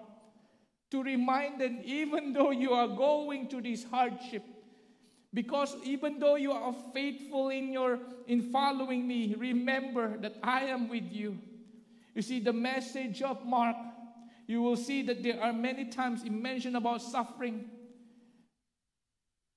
[0.92, 4.42] To remind them, even though you are going through this hardship,
[5.34, 10.88] because even though you are faithful in your in following me, remember that I am
[10.88, 11.36] with you.
[12.14, 13.76] You see, the message of Mark,
[14.46, 17.68] you will see that there are many times it mentioned about suffering.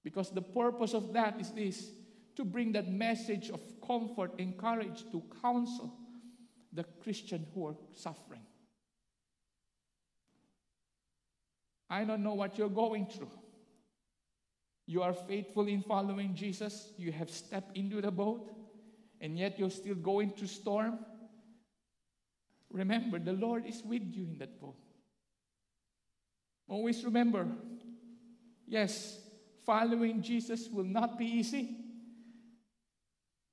[0.03, 1.89] Because the purpose of that is this
[2.35, 5.93] to bring that message of comfort encourage, to counsel
[6.71, 8.41] the Christian who are suffering.
[11.89, 13.31] I don't know what you're going through.
[14.85, 16.91] You are faithful in following Jesus.
[16.97, 18.51] You have stepped into the boat,
[19.21, 20.99] and yet you're still going through storm.
[22.71, 24.75] Remember, the Lord is with you in that boat.
[26.67, 27.47] Always remember,
[28.67, 29.19] yes,
[29.65, 31.77] Following Jesus will not be easy.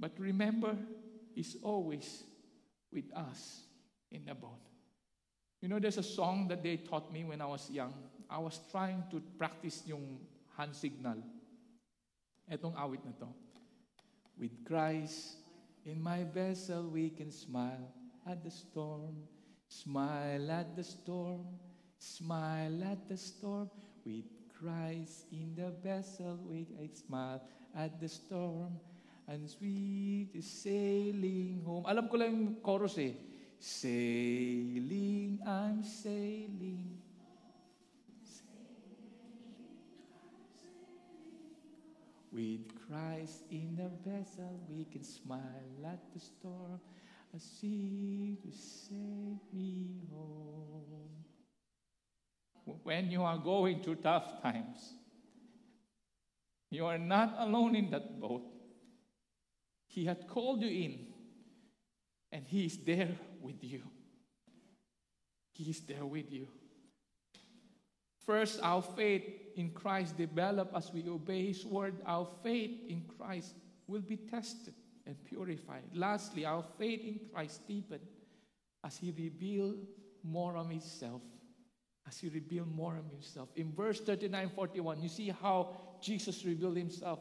[0.01, 0.75] But remember,
[1.35, 2.25] He's always
[2.93, 3.61] with us
[4.11, 4.59] in the boat.
[5.61, 7.93] You know, there's a song that they taught me when I was young.
[8.29, 10.19] I was trying to practice yung
[10.57, 11.23] hand signal.
[12.51, 13.29] Etong awit na to.
[14.39, 15.37] With Christ
[15.85, 17.93] in my vessel, we can smile
[18.27, 19.29] at the storm.
[19.69, 21.45] Smile at the storm.
[21.99, 23.71] Smile at the storm.
[24.05, 24.25] With
[24.57, 27.41] Christ in the vessel, we can smile
[27.77, 28.81] at the storm,
[29.29, 31.85] and sweet is sailing home.
[31.87, 33.15] Alam ko lang yung chorus eh.
[33.61, 36.97] Sailing, I'm sailing.
[42.31, 46.79] With Christ in the vessel, we can smile at the storm,
[47.35, 51.21] a sea to save me home
[52.83, 54.95] when you are going through tough times.
[56.71, 58.43] You are not alone in that boat.
[59.91, 61.07] He had called you in,
[62.31, 63.11] and He is there
[63.41, 63.83] with you.
[65.53, 66.47] He is there with you.
[68.25, 69.25] First, our faith
[69.57, 71.97] in Christ develop as we obey His word.
[72.07, 73.55] Our faith in Christ
[73.89, 74.75] will be tested
[75.07, 75.83] and purified.
[75.93, 78.07] Lastly, our faith in Christ deepened
[78.85, 79.79] as He revealed
[80.23, 81.23] more of Himself
[82.11, 83.49] as he revealed more of himself.
[83.57, 87.21] In verse 39 41, you see how Jesus revealed himself.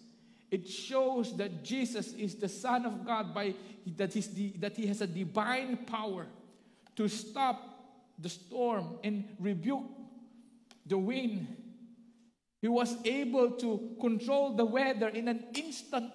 [0.51, 3.55] it shows that Jesus is the Son of God by
[3.95, 6.27] that, the, that he has a divine power
[6.97, 7.69] to stop
[8.19, 9.85] the storm and rebuke
[10.85, 11.47] the wind.
[12.61, 16.11] He was able to control the weather in an instant.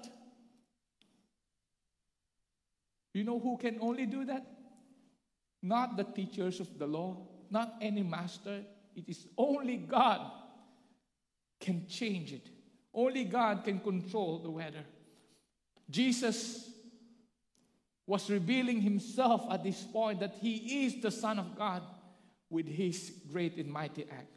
[3.15, 4.47] You know who can only do that?
[5.63, 7.17] Not the teachers of the law,
[7.51, 8.63] not any master.
[8.95, 10.21] It is only God
[11.59, 12.51] can change it.
[12.97, 14.85] Only God can control the weather.
[15.91, 16.71] Jesus
[18.07, 21.83] was revealing himself at this point that he is the Son of God
[22.49, 24.31] with his great and mighty act.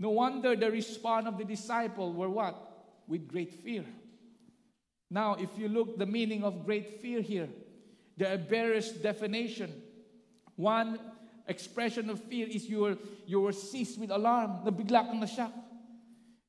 [0.00, 2.56] No wonder the response of the disciple were what?
[3.06, 3.84] With great fear.
[5.08, 7.48] Now, if you look the meaning of great fear here,
[8.16, 9.70] there are various definition.
[10.56, 10.98] One
[11.46, 15.52] expression of fear is you were, you were seized with alarm, nabigla kang na-shock.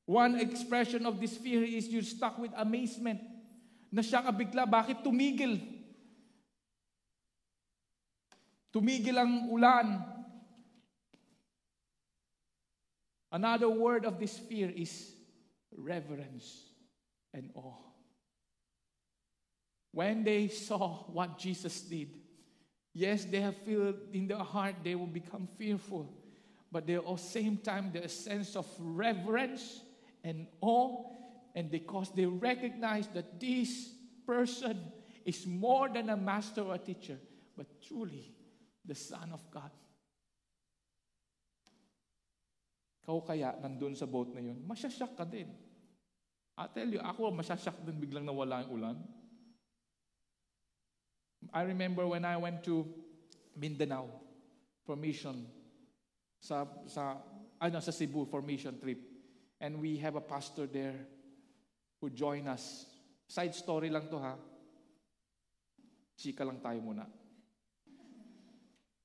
[0.08, 3.20] One expression of this fear is you're stuck with amazement.
[3.92, 5.60] Na siya ka bigla, bakit tumigil?
[8.72, 10.00] Tumigil ang ulan.
[13.28, 15.12] Another word of this fear is
[15.76, 16.72] reverence
[17.36, 17.76] and awe.
[19.92, 22.16] When they saw what Jesus did,
[22.96, 26.08] yes, they have felt in their heart they will become fearful,
[26.72, 29.84] but at the same time, a sense of reverence
[30.28, 31.08] and awe,
[31.56, 33.96] and because they recognize that this
[34.28, 34.76] person
[35.24, 37.16] is more than a master or a teacher,
[37.56, 38.36] but truly
[38.84, 39.72] the Son of God.
[43.08, 45.48] Kau kaya nandun sa boat na yun, masyasyak ka din.
[46.60, 48.98] I tell you, ako masyasyak din biglang nawala yung ulan.
[51.56, 52.84] I remember when I went to
[53.56, 54.12] Mindanao
[54.84, 55.48] for mission
[56.36, 57.16] sa sa
[57.56, 59.17] ano sa Cebu for mission trip.
[59.60, 60.94] And we have a pastor there
[62.00, 62.86] who joined us.
[63.26, 64.34] Side story lang to ha.
[66.18, 67.06] Chika lang tayo muna.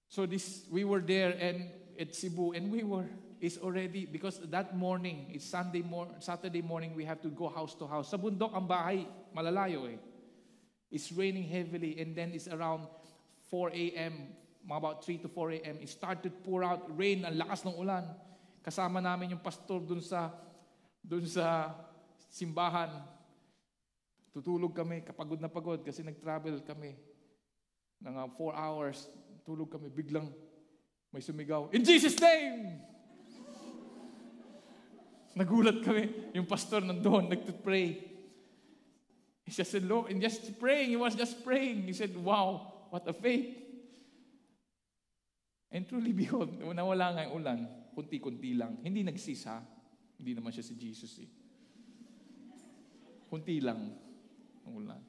[0.08, 3.10] So this we were there and at Cebu and we were
[3.42, 7.74] is already because that morning it's Sunday mor Saturday morning we have to go house
[7.82, 8.14] to house.
[8.14, 10.00] Sa bundok ang bahay malalayo eh.
[10.94, 12.86] It's raining heavily, and then it's around
[13.50, 14.30] 4 a.m.,
[14.70, 18.06] about 3 to 4 a.m., it started pour out rain, ang lakas ng ulan.
[18.64, 20.32] Kasama namin yung pastor dun sa,
[21.04, 21.76] dun sa
[22.32, 22.96] simbahan.
[24.32, 26.96] Tutulog kami, kapagod na pagod kasi nag-travel kami.
[28.00, 29.12] Ng 4 hours,
[29.44, 30.32] tulog kami, biglang
[31.12, 32.80] may sumigaw, In Jesus' name!
[35.38, 36.32] Nagulat kami.
[36.34, 38.00] Yung pastor nandoon, nagtupray.
[39.44, 41.84] He just said, Lord, and just praying, he was just praying.
[41.84, 43.60] He said, wow, what a faith.
[45.68, 48.82] And truly, behold, nawala nga yung ulan, kunti-kunti lang.
[48.84, 49.62] Hindi nagsisa.
[50.18, 51.30] Hindi naman siya si Jesus eh.
[53.30, 53.94] Kunti lang
[54.66, 55.02] ang ulan.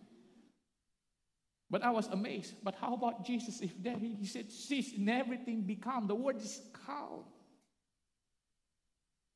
[1.69, 2.55] But I was amazed.
[2.63, 3.61] But how about Jesus?
[3.61, 6.07] If there, he said, cease and everything be calm.
[6.07, 7.25] The word is calm.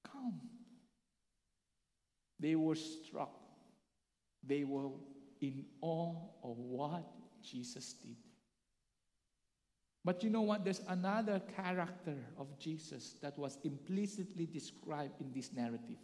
[0.06, 0.38] Calm.
[2.38, 3.38] They were struck
[4.48, 4.88] they were
[5.40, 7.04] in awe of what
[7.42, 8.16] Jesus did.
[10.04, 10.64] But you know what?
[10.64, 15.98] There's another character of Jesus that was implicitly described in this narrative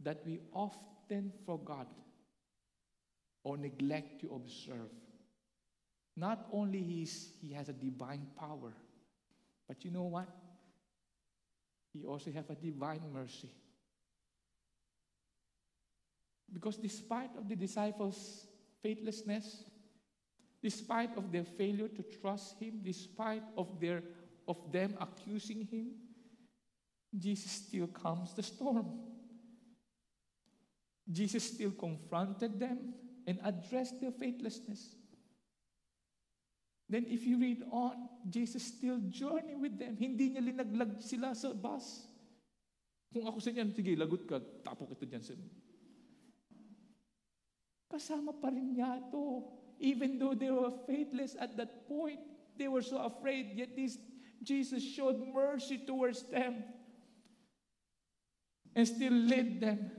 [0.00, 1.88] that we often forgot
[3.44, 4.90] or neglect to observe.
[6.16, 8.72] Not only is he has a divine power,
[9.68, 10.28] but you know what?
[11.92, 13.50] He also has a divine mercy.
[16.52, 18.46] Because despite of the disciples'
[18.82, 19.64] faithlessness,
[20.66, 24.02] despite of their failure to trust him, despite of their
[24.50, 25.94] of them accusing him,
[27.14, 28.90] Jesus still calms the storm.
[31.06, 32.98] Jesus still confronted them
[33.30, 34.98] and addressed their faithlessness.
[36.90, 39.94] Then if you read on, Jesus still journey with them.
[39.94, 42.10] Hindi niya linaglag sila sa bus.
[43.14, 45.38] Kung ako sa inyo, sige, lagot ka, tapo kita dyan sa
[47.86, 48.98] Kasama pa rin niya.
[49.78, 52.20] Even though they were faithless at that point,
[52.56, 53.98] they were so afraid, yet this,
[54.42, 56.64] Jesus showed mercy towards them
[58.74, 59.90] and still led them.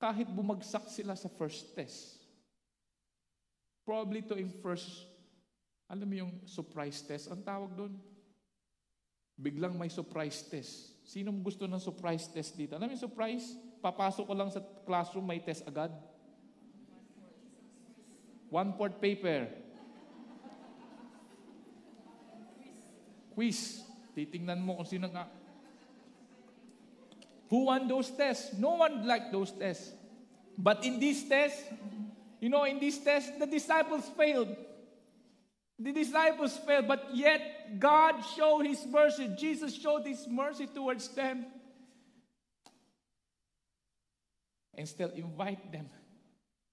[0.00, 2.24] Kahit bumagsak sila sa first test.
[3.84, 5.04] Probably to in first,
[5.92, 7.92] alam mo yung surprise test, ang tawag doon?
[9.36, 10.96] Biglang may surprise test.
[11.04, 12.76] Sino gusto ng surprise test dito?
[12.76, 13.56] Alam mo yung surprise?
[13.80, 15.90] papasok ko lang sa classroom, may test agad.
[18.50, 19.48] One port paper.
[23.34, 23.86] Quiz.
[24.10, 25.30] Titingnan mo kung sino nga.
[27.48, 28.54] Who won those tests?
[28.58, 29.94] No one liked those tests.
[30.58, 31.62] But in this test,
[32.38, 34.50] you know, in this test, the disciples failed.
[35.78, 39.30] The disciples failed, but yet God showed His mercy.
[39.38, 41.46] Jesus showed His mercy towards them.
[44.80, 45.90] and still invite them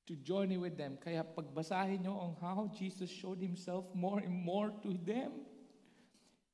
[0.07, 0.97] to journey with them.
[1.03, 5.31] Kaya pagbasahin nyo on how Jesus showed himself more and more to them,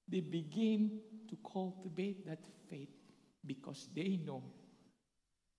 [0.08, 1.00] they begin
[1.30, 2.90] to cultivate that faith
[3.46, 4.44] because they know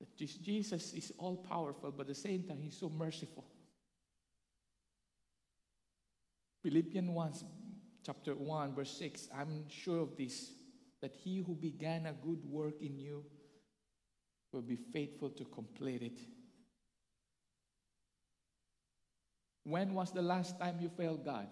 [0.00, 3.44] that Jesus is all powerful, but at the same time, he's so merciful.
[6.62, 7.32] Philippians 1,
[8.04, 10.52] chapter 1, verse 6, I'm sure of this,
[11.00, 13.24] that he who began a good work in you
[14.52, 16.20] will be faithful to complete it.
[19.64, 21.48] When was the last time you failed God?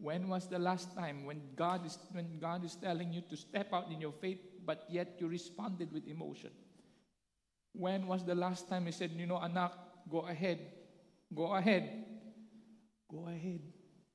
[0.00, 3.68] When was the last time when God is when God is telling you to step
[3.76, 6.50] out in your faith, but yet you responded with emotion?
[7.76, 9.76] When was the last time He said, you know, anak,
[10.08, 10.58] go ahead.
[11.28, 11.84] Go ahead.
[13.12, 13.60] Go ahead.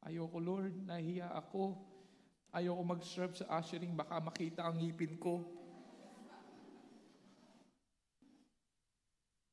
[0.02, 1.78] Ayoko, Lord, nahiya ako.
[2.50, 5.46] Ayoko mag-serve sa ushering, baka makita ang ngipin ko.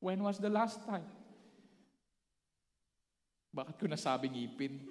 [0.01, 1.07] When was the last time?
[3.53, 4.81] Bakit ko nasabing ngipin?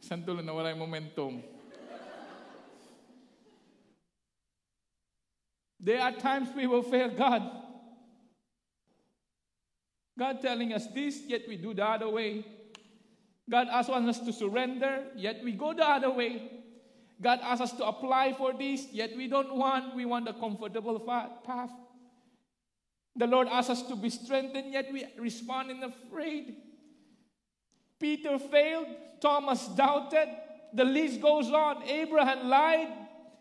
[0.00, 1.44] Saan tuloy nawala yung momentum?
[5.76, 7.44] There are times we will fail God.
[10.16, 12.55] God telling us this, yet we do the other way.
[13.48, 16.50] God asks us to surrender, yet we go the other way.
[17.22, 20.98] God asks us to apply for this, yet we don't want, we want a comfortable
[21.00, 21.70] path.
[23.14, 26.56] The Lord asks us to be strengthened, yet we respond in afraid.
[27.98, 28.88] Peter failed,
[29.20, 30.28] Thomas doubted,
[30.74, 31.82] the list goes on.
[31.84, 32.92] Abraham lied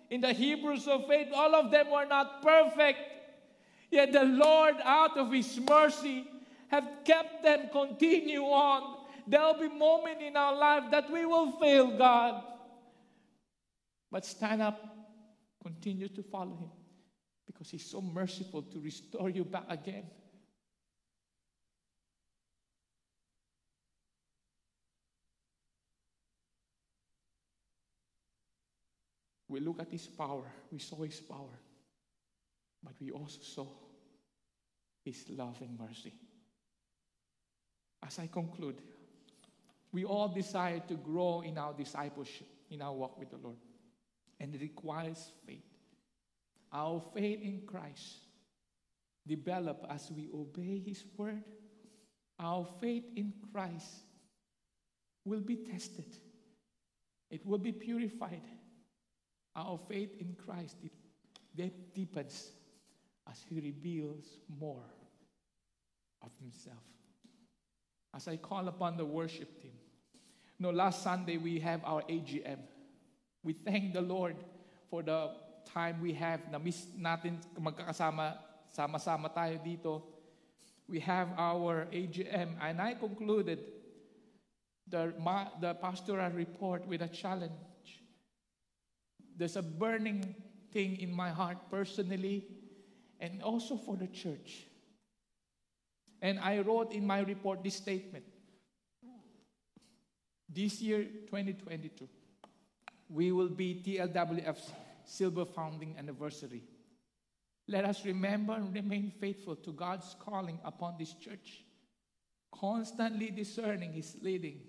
[0.10, 1.28] in the Hebrews of faith.
[1.34, 3.00] All of them were not perfect.
[3.92, 6.26] Yet the Lord, out of His mercy,
[6.70, 8.95] have kept them continue on.
[9.28, 12.44] There will be moments in our life that we will fail God.
[14.12, 14.82] But stand up,
[15.62, 16.70] continue to follow Him
[17.48, 20.04] because He's so merciful to restore you back again.
[29.48, 31.60] We look at His power, we saw His power,
[32.84, 33.68] but we also saw
[35.04, 36.14] His love and mercy.
[38.06, 38.82] As I conclude,
[39.96, 43.56] we all desire to grow in our discipleship, in our walk with the Lord.
[44.42, 45.64] And it requires faith.
[46.74, 48.18] Our faith in Christ
[49.26, 51.46] develop as we obey His word.
[52.38, 53.88] Our faith in Christ
[55.24, 56.18] will be tested.
[57.32, 58.42] It will be purified
[59.56, 60.76] our faith in Christ
[61.94, 62.52] deepens
[63.32, 64.26] as He reveals
[64.60, 64.84] more
[66.22, 66.84] of Himself.
[68.14, 69.72] As I call upon the worship team,
[70.60, 72.60] no, last Sunday we have our AGM.
[73.44, 74.36] We thank the Lord
[74.90, 75.32] for the
[75.74, 76.42] time we have.
[76.52, 78.38] Na-miss natin magkakasama,
[78.72, 80.02] sama-sama tayo dito.
[80.88, 83.58] We have our AGM, and I concluded
[84.86, 85.14] the,
[85.60, 87.76] the pastoral report with a challenge
[89.38, 90.36] there's a burning
[90.72, 92.46] thing in my heart personally
[93.20, 94.66] and also for the church.
[96.22, 98.24] And I wrote in my report this statement.
[100.56, 102.08] This year, 2022,
[103.10, 104.72] we will be TLWF's
[105.04, 106.64] silver founding anniversary.
[107.68, 111.66] Let us remember and remain faithful to God's calling upon this church,
[112.54, 114.62] constantly discerning His leading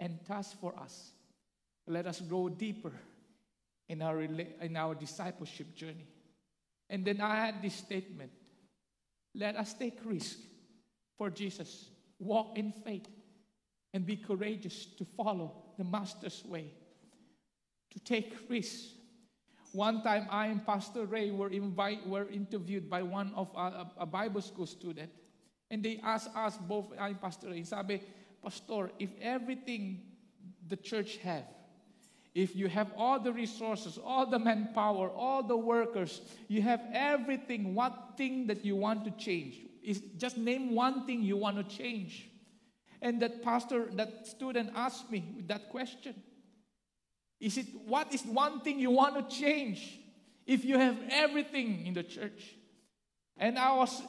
[0.00, 1.10] and task for us.
[1.86, 2.92] Let us grow deeper
[3.90, 6.06] in our, in our discipleship journey.
[6.88, 8.30] And then I had this statement
[9.34, 10.38] let us take risk
[11.18, 13.06] for Jesus, walk in faith,
[13.96, 16.66] and be courageous to follow the Master's way,
[17.90, 18.92] to take risks.
[19.72, 24.04] One time, I and Pastor Ray were, invite, were interviewed by one of a, a
[24.04, 25.10] Bible school student,
[25.70, 28.02] and they asked us both, I and Pastor Ray, sabi,
[28.44, 30.02] Pastor, if everything
[30.68, 31.44] the church have,
[32.34, 37.74] if you have all the resources, all the manpower, all the workers, you have everything,
[37.74, 39.56] what thing that you want to change?
[39.82, 42.28] Is just name one thing you want to change.
[43.06, 46.12] And that pastor, that student asked me that question.
[47.38, 50.00] Is it what is one thing you want to change
[50.44, 52.58] if you have everything in the church?
[53.38, 54.02] And I was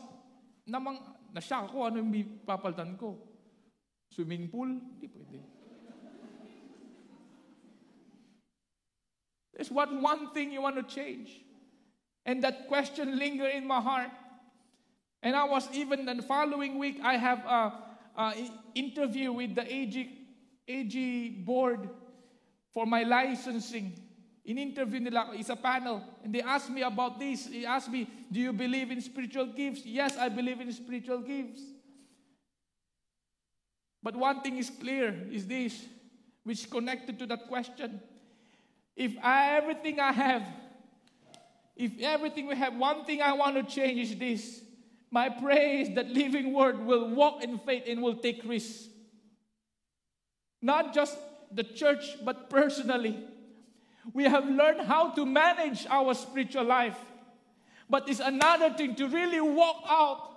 [0.66, 0.98] namang
[1.30, 3.22] nashock ako ano yung papalitan ko.
[4.10, 4.66] Swimming pool?
[4.66, 5.45] Hindi pwede.
[9.54, 11.38] There's what one thing you want to change.
[12.26, 14.10] And that question lingered in my heart.
[15.22, 17.45] And I was even the following week, I have
[18.18, 20.26] Uh, an interview with the AG,
[20.68, 21.88] AG board
[22.74, 23.93] for my licensing.
[24.43, 26.01] In-interview nila ako, is a panel.
[26.24, 27.45] And they asked me about this.
[27.45, 29.86] They asked me, do you believe in spiritual gifts?
[29.86, 31.61] Yes, I believe in spiritual gifts.
[34.01, 35.86] But one thing is clear, is this,
[36.43, 37.99] which connected to that question.
[38.95, 40.43] If I, everything I have,
[41.76, 44.61] if everything we have, one thing I want to change is this.
[45.10, 48.89] My prayer is that living word will walk in faith and will take risks.
[50.62, 51.18] Not just
[51.51, 53.18] the church, but personally.
[54.14, 56.97] We have learned how to manage our spiritual life.
[57.89, 60.32] But it's another thing to really walk out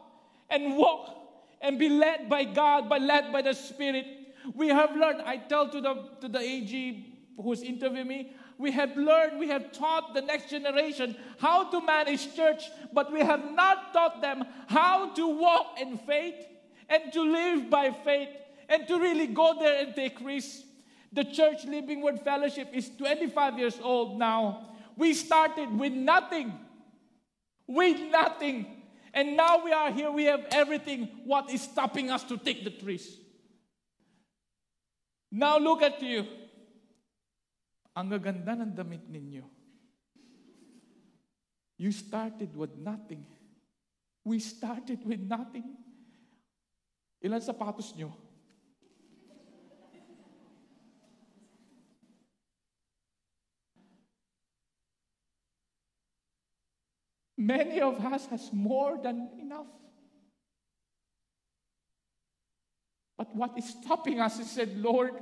[0.49, 1.17] and walk
[1.61, 4.07] and be led by God, but led by the Spirit.
[4.55, 7.07] We have learned, I tell to the, to the AG
[7.43, 12.37] who's interviewing me, We have learned, we have taught the next generation how to manage
[12.37, 16.35] church, but we have not taught them how to walk in faith
[16.91, 18.29] and to live by faith
[18.69, 20.63] and to really go there and take risks.
[21.11, 24.69] The church Living Word Fellowship is 25 years old now.
[24.95, 26.53] We started with nothing.
[27.67, 28.67] With nothing.
[29.15, 31.09] And now we are here, we have everything.
[31.25, 33.09] What is stopping us to take the risk?
[35.33, 36.27] Now look at you.
[37.99, 39.43] Ang gaganda ng damit ninyo.
[41.81, 43.25] You started with nothing.
[44.23, 45.65] We started with nothing.
[47.25, 48.13] Ilan sapatos nyo?
[57.41, 59.73] Many of us has more than enough.
[63.17, 65.13] But what is stopping us is said, Lord,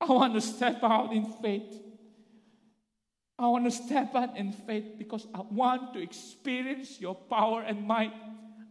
[0.00, 1.82] I want to step out in faith.
[3.38, 7.86] I want to step out in faith because I want to experience your power and
[7.86, 8.12] might.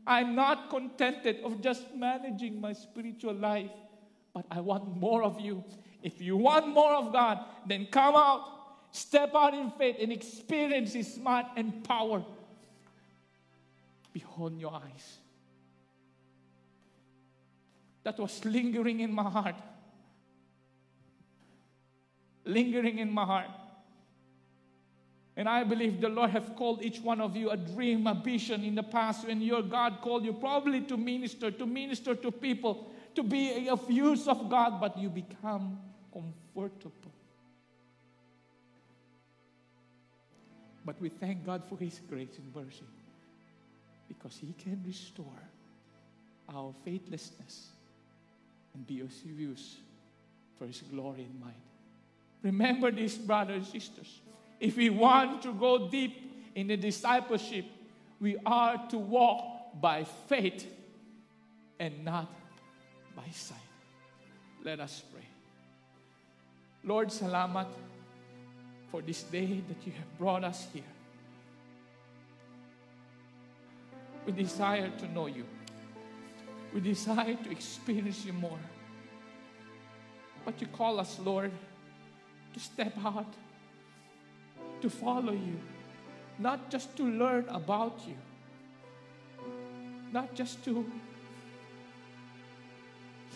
[0.05, 3.71] I'm not contented of just managing my spiritual life,
[4.33, 5.63] but I want more of you.
[6.01, 8.57] If you want more of God, then come out
[8.91, 12.23] Step out in faith and experience His might and power
[14.13, 15.17] beyond your eyes.
[18.03, 19.55] That was lingering in my heart.
[22.47, 23.49] Lingering in my heart.
[25.35, 28.63] And I believe the Lord have called each one of you a dream, a vision
[28.63, 32.91] in the past when your God called you probably to minister, to minister to people,
[33.13, 35.77] to be of use of God, but you become
[36.11, 37.11] comfortable.
[40.83, 42.85] But we thank God for His grace and mercy
[44.07, 45.25] because He can restore
[46.49, 47.67] our faithlessness
[48.73, 49.77] and be of use
[50.57, 51.66] for His glory and might.
[52.47, 54.21] Remember this, brothers and sisters.
[54.57, 57.65] If we want to go deep in the discipleship,
[58.21, 60.65] we are to walk by faith
[61.77, 62.33] and not
[63.17, 63.57] by sight.
[64.63, 65.27] Let us pray.
[66.85, 67.67] Lord, salamat
[68.91, 70.93] for this day that you have brought us here.
[74.25, 75.43] We desire to know you.
[76.73, 78.59] We desire to experience you more.
[80.45, 81.51] But you call us, Lord,
[82.57, 83.33] to step out,
[84.81, 85.59] to follow you,
[86.39, 88.15] not just to learn about you,
[90.11, 90.83] not just to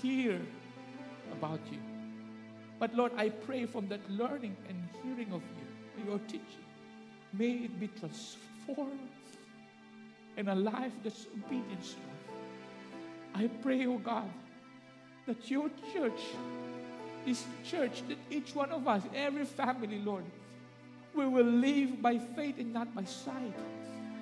[0.02, 0.42] hear
[1.34, 1.78] about you.
[2.80, 6.66] But Lord, I pray from that learning and hearing of you, your teaching,
[7.34, 9.10] may it be transformed
[10.36, 11.96] in a life that's obedience,
[13.36, 13.46] Lord.
[13.46, 14.30] I pray, oh God,
[15.28, 16.22] that your church,
[17.26, 20.24] this church, that each one of us, every family, Lord,
[21.14, 23.54] we will live by faith and not by sight.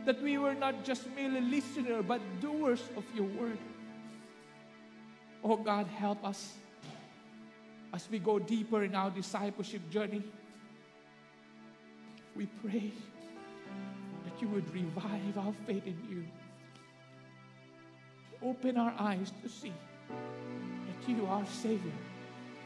[0.06, 3.58] That we were not just merely listeners, but doers of your word.
[5.44, 6.54] Oh God, help us
[7.94, 10.24] as we go deeper in our discipleship journey,
[12.36, 12.92] we pray
[14.26, 16.26] that you would revive our faith in you.
[18.42, 19.74] Open our eyes to see
[20.10, 21.92] that you are Savior,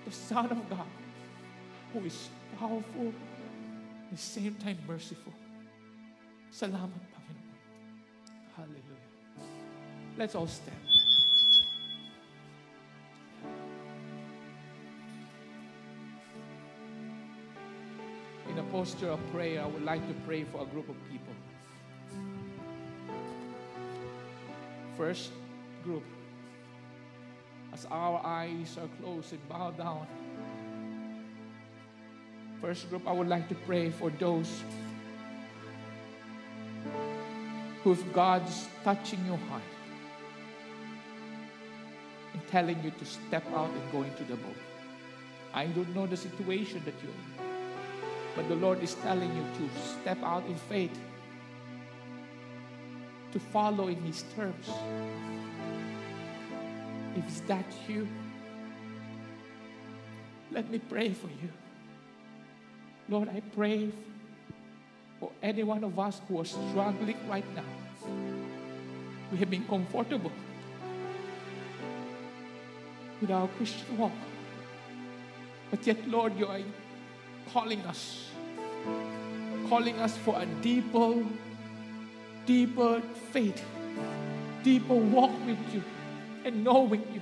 [0.06, 0.88] the Son of God,
[1.94, 2.30] who is
[2.60, 5.34] powerful, at the same time merciful.
[6.52, 7.58] Salamat, Panginoon.
[8.56, 9.04] Hallelujah.
[10.18, 10.78] Let's all stand.
[18.50, 21.34] In a posture of prayer, I would like to pray for a group of people.
[24.96, 25.32] First
[25.84, 26.04] group,
[27.74, 30.06] as our eyes are closed and bow down.
[32.62, 34.64] First group, I would like to pray for those
[37.84, 39.64] who God's touching your heart
[42.34, 44.56] and telling you to step out and go into the boat.
[45.54, 47.50] I don't know the situation that you're in.
[48.36, 50.98] But the Lord is telling you to step out in faith,
[53.32, 54.70] to follow in His terms.
[57.16, 58.08] If that you,
[60.52, 61.50] let me pray for you.
[63.10, 63.90] Lord, I pray
[65.20, 67.64] for any one of us who are struggling right now.
[69.32, 70.32] We have been comfortable
[73.22, 74.12] with our Christian walk.
[75.70, 76.60] But yet, Lord, you are
[77.52, 78.30] calling us,
[79.70, 81.24] calling us for a deeper,
[82.46, 83.02] deeper
[83.32, 83.64] faith,
[84.64, 85.84] deeper walk with you
[86.46, 87.22] and knowing you.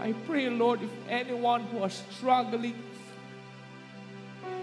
[0.00, 2.74] I pray, Lord, if anyone who is struggling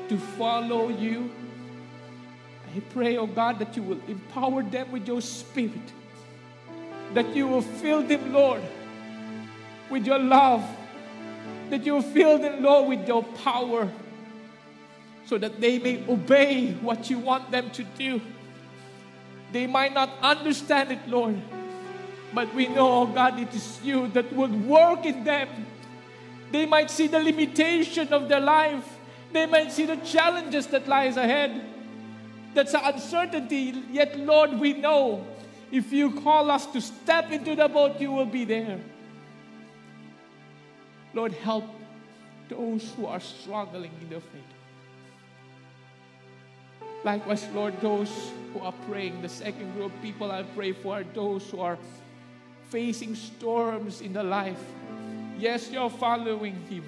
[0.09, 1.31] to follow you.
[2.75, 5.93] I pray, oh God, that you will empower them with your spirit,
[7.13, 8.61] that you will fill them, Lord,
[9.89, 10.63] with your love,
[11.69, 13.89] that you will fill them, Lord, with your power,
[15.25, 18.21] so that they may obey what you want them to do.
[19.51, 21.41] They might not understand it, Lord,
[22.33, 25.47] but we know, oh God, it is you that would work in them.
[26.51, 28.85] They might see the limitation of their life.
[29.33, 31.61] They might see the challenges that lies ahead.
[32.53, 33.83] That's an uncertainty.
[33.91, 35.25] Yet, Lord, we know
[35.71, 38.79] if you call us to step into the boat, you will be there.
[41.13, 41.65] Lord, help
[42.49, 44.41] those who are struggling in their faith.
[47.03, 51.03] Likewise, Lord, those who are praying, the second group of people I pray for are
[51.03, 51.77] those who are
[52.69, 54.63] facing storms in the life.
[55.39, 56.83] Yes, you're following Him,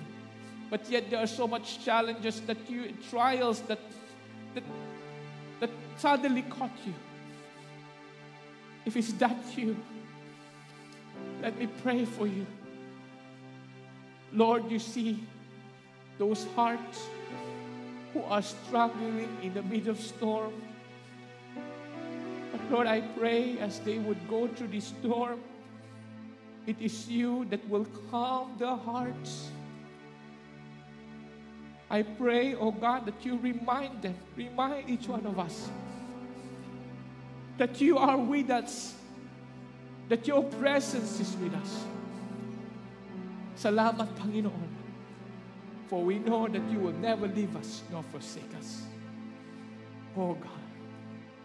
[0.70, 3.80] but yet there are so much challenges that you, trials that,
[4.56, 4.64] that,
[5.60, 6.94] that suddenly caught you.
[8.86, 9.78] If it's that you,
[11.42, 12.46] let me pray for you.
[14.34, 15.24] Lord, you see
[16.18, 17.08] those hearts
[18.14, 20.54] who are struggling in the midst of storm.
[22.52, 25.40] But Lord, I pray as they would go through this storm,
[26.68, 29.50] it is you that will calm their hearts.
[31.90, 35.70] I pray, oh God, that you remind them, remind each one of us
[37.60, 38.96] that you are with us,
[40.08, 41.86] that your presence is with us.
[43.58, 44.70] Salamat, Panginoon,
[45.90, 48.84] for we know that you will never leave us nor forsake us.
[50.16, 50.50] Oh God.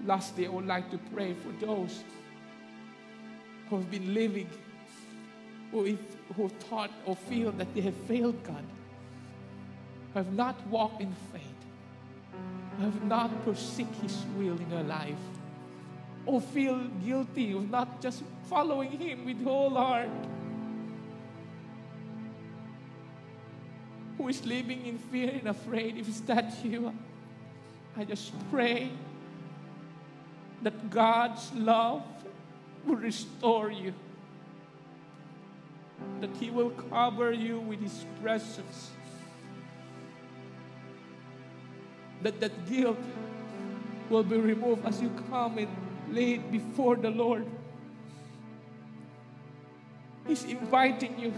[0.07, 2.05] Lastly, I would like to pray for those
[3.69, 4.49] who have been living,
[5.75, 5.99] who,
[6.37, 8.65] who thought or feel that they have failed God,
[10.13, 11.43] who have not walked in faith,
[12.79, 15.19] who have not pursued His will in their life,
[16.27, 20.09] or feel guilty of not just following Him with whole heart.
[24.17, 25.97] Who is living in fear and afraid?
[25.97, 26.95] If it's that you,
[27.97, 28.91] I just pray
[30.63, 32.05] that God's love
[32.87, 33.93] will restore you,
[36.21, 38.91] that He will cover you with His presence,
[42.23, 42.99] that that guilt
[44.11, 45.69] will be removed as you come and
[46.11, 47.47] lay it before the Lord.
[50.27, 51.33] He's inviting you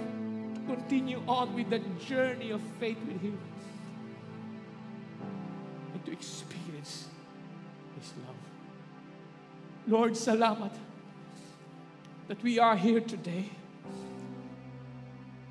[0.54, 3.38] to continue on with that journey of faith with Him
[5.92, 7.08] and to experience
[7.98, 8.36] His love.
[9.88, 10.72] Lord, salamat
[12.28, 13.50] that we are here today.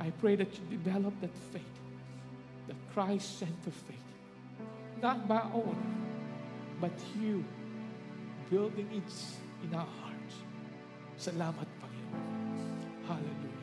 [0.05, 1.63] I pray that you develop that faith,
[2.67, 3.97] that Christ centered faith.
[5.01, 5.75] Not my own,
[6.79, 7.43] but you
[8.51, 9.13] building it
[9.63, 10.35] in our hearts.
[11.17, 13.07] Salamat, Panginoon.
[13.07, 13.54] Hallelujah.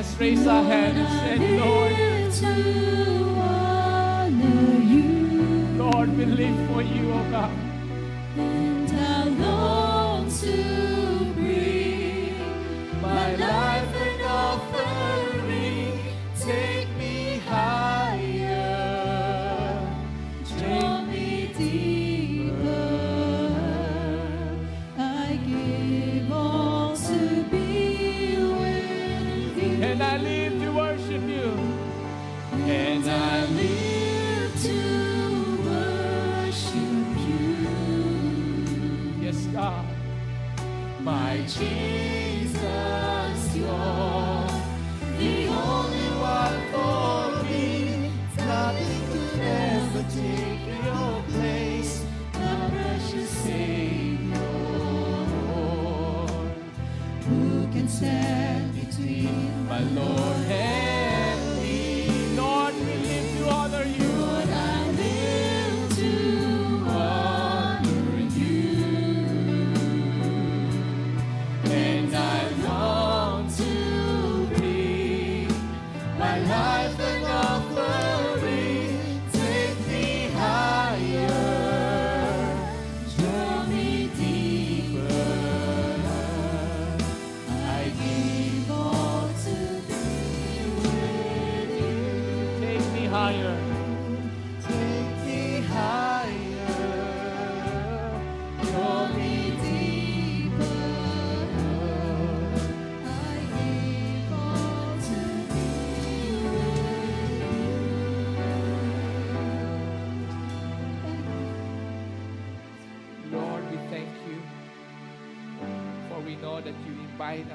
[0.00, 2.79] Let's raise our hands and Lord,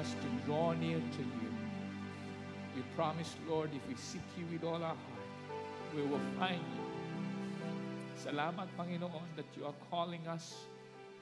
[0.06, 1.52] us to draw near to you.
[2.76, 5.30] You promise, Lord, if we seek you with all our heart,
[5.96, 6.86] we will find you.
[8.24, 10.54] Salamat, Panginoon, that you are calling us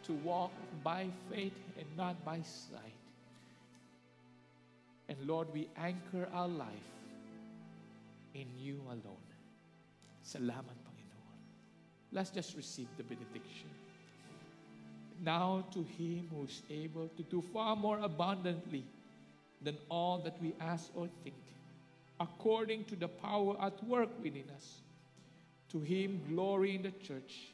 [0.03, 0.51] to walk
[0.83, 2.99] by faith and not by sight.
[5.07, 6.91] And Lord, we anchor our life
[8.33, 9.27] in you alone.
[10.25, 11.39] Salamat, Panginoon.
[12.11, 13.72] Let's just receive the benediction.
[15.21, 18.85] Now to him who is able to do far more abundantly
[19.61, 21.35] than all that we ask or think,
[22.19, 24.79] according to the power at work within us.
[25.69, 27.53] To him glory in the church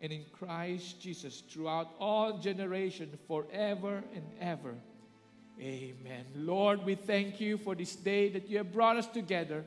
[0.00, 4.74] and in Christ Jesus throughout all generations, forever and ever.
[5.60, 6.24] Amen.
[6.34, 9.64] Lord, we thank you for this day that you have brought us together.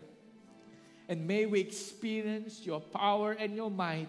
[1.08, 4.08] And may we experience your power and your might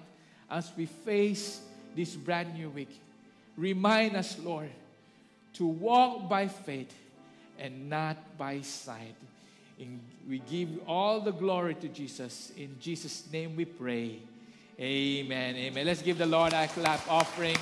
[0.50, 1.60] as we face
[1.94, 3.00] this brand new week.
[3.56, 4.70] Remind us, Lord,
[5.54, 6.94] to walk by faith
[7.58, 9.14] and not by sight.
[9.78, 12.52] In, we give all the glory to Jesus.
[12.56, 14.18] In Jesus' name we pray.
[14.78, 15.54] Amen.
[15.56, 15.86] Amen.
[15.86, 17.56] Let's give the Lord a clap offering.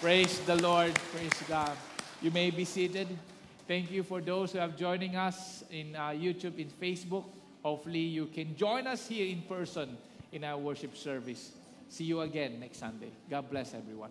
[0.00, 0.94] Praise the Lord.
[0.94, 1.72] Praise God.
[2.20, 3.08] You may be seated.
[3.66, 7.24] Thank you for those who have joining us in uh, YouTube, in Facebook.
[7.62, 9.96] Hopefully, you can join us here in person
[10.32, 11.52] in our worship service.
[11.88, 13.10] See you again next Sunday.
[13.28, 14.10] God bless everyone.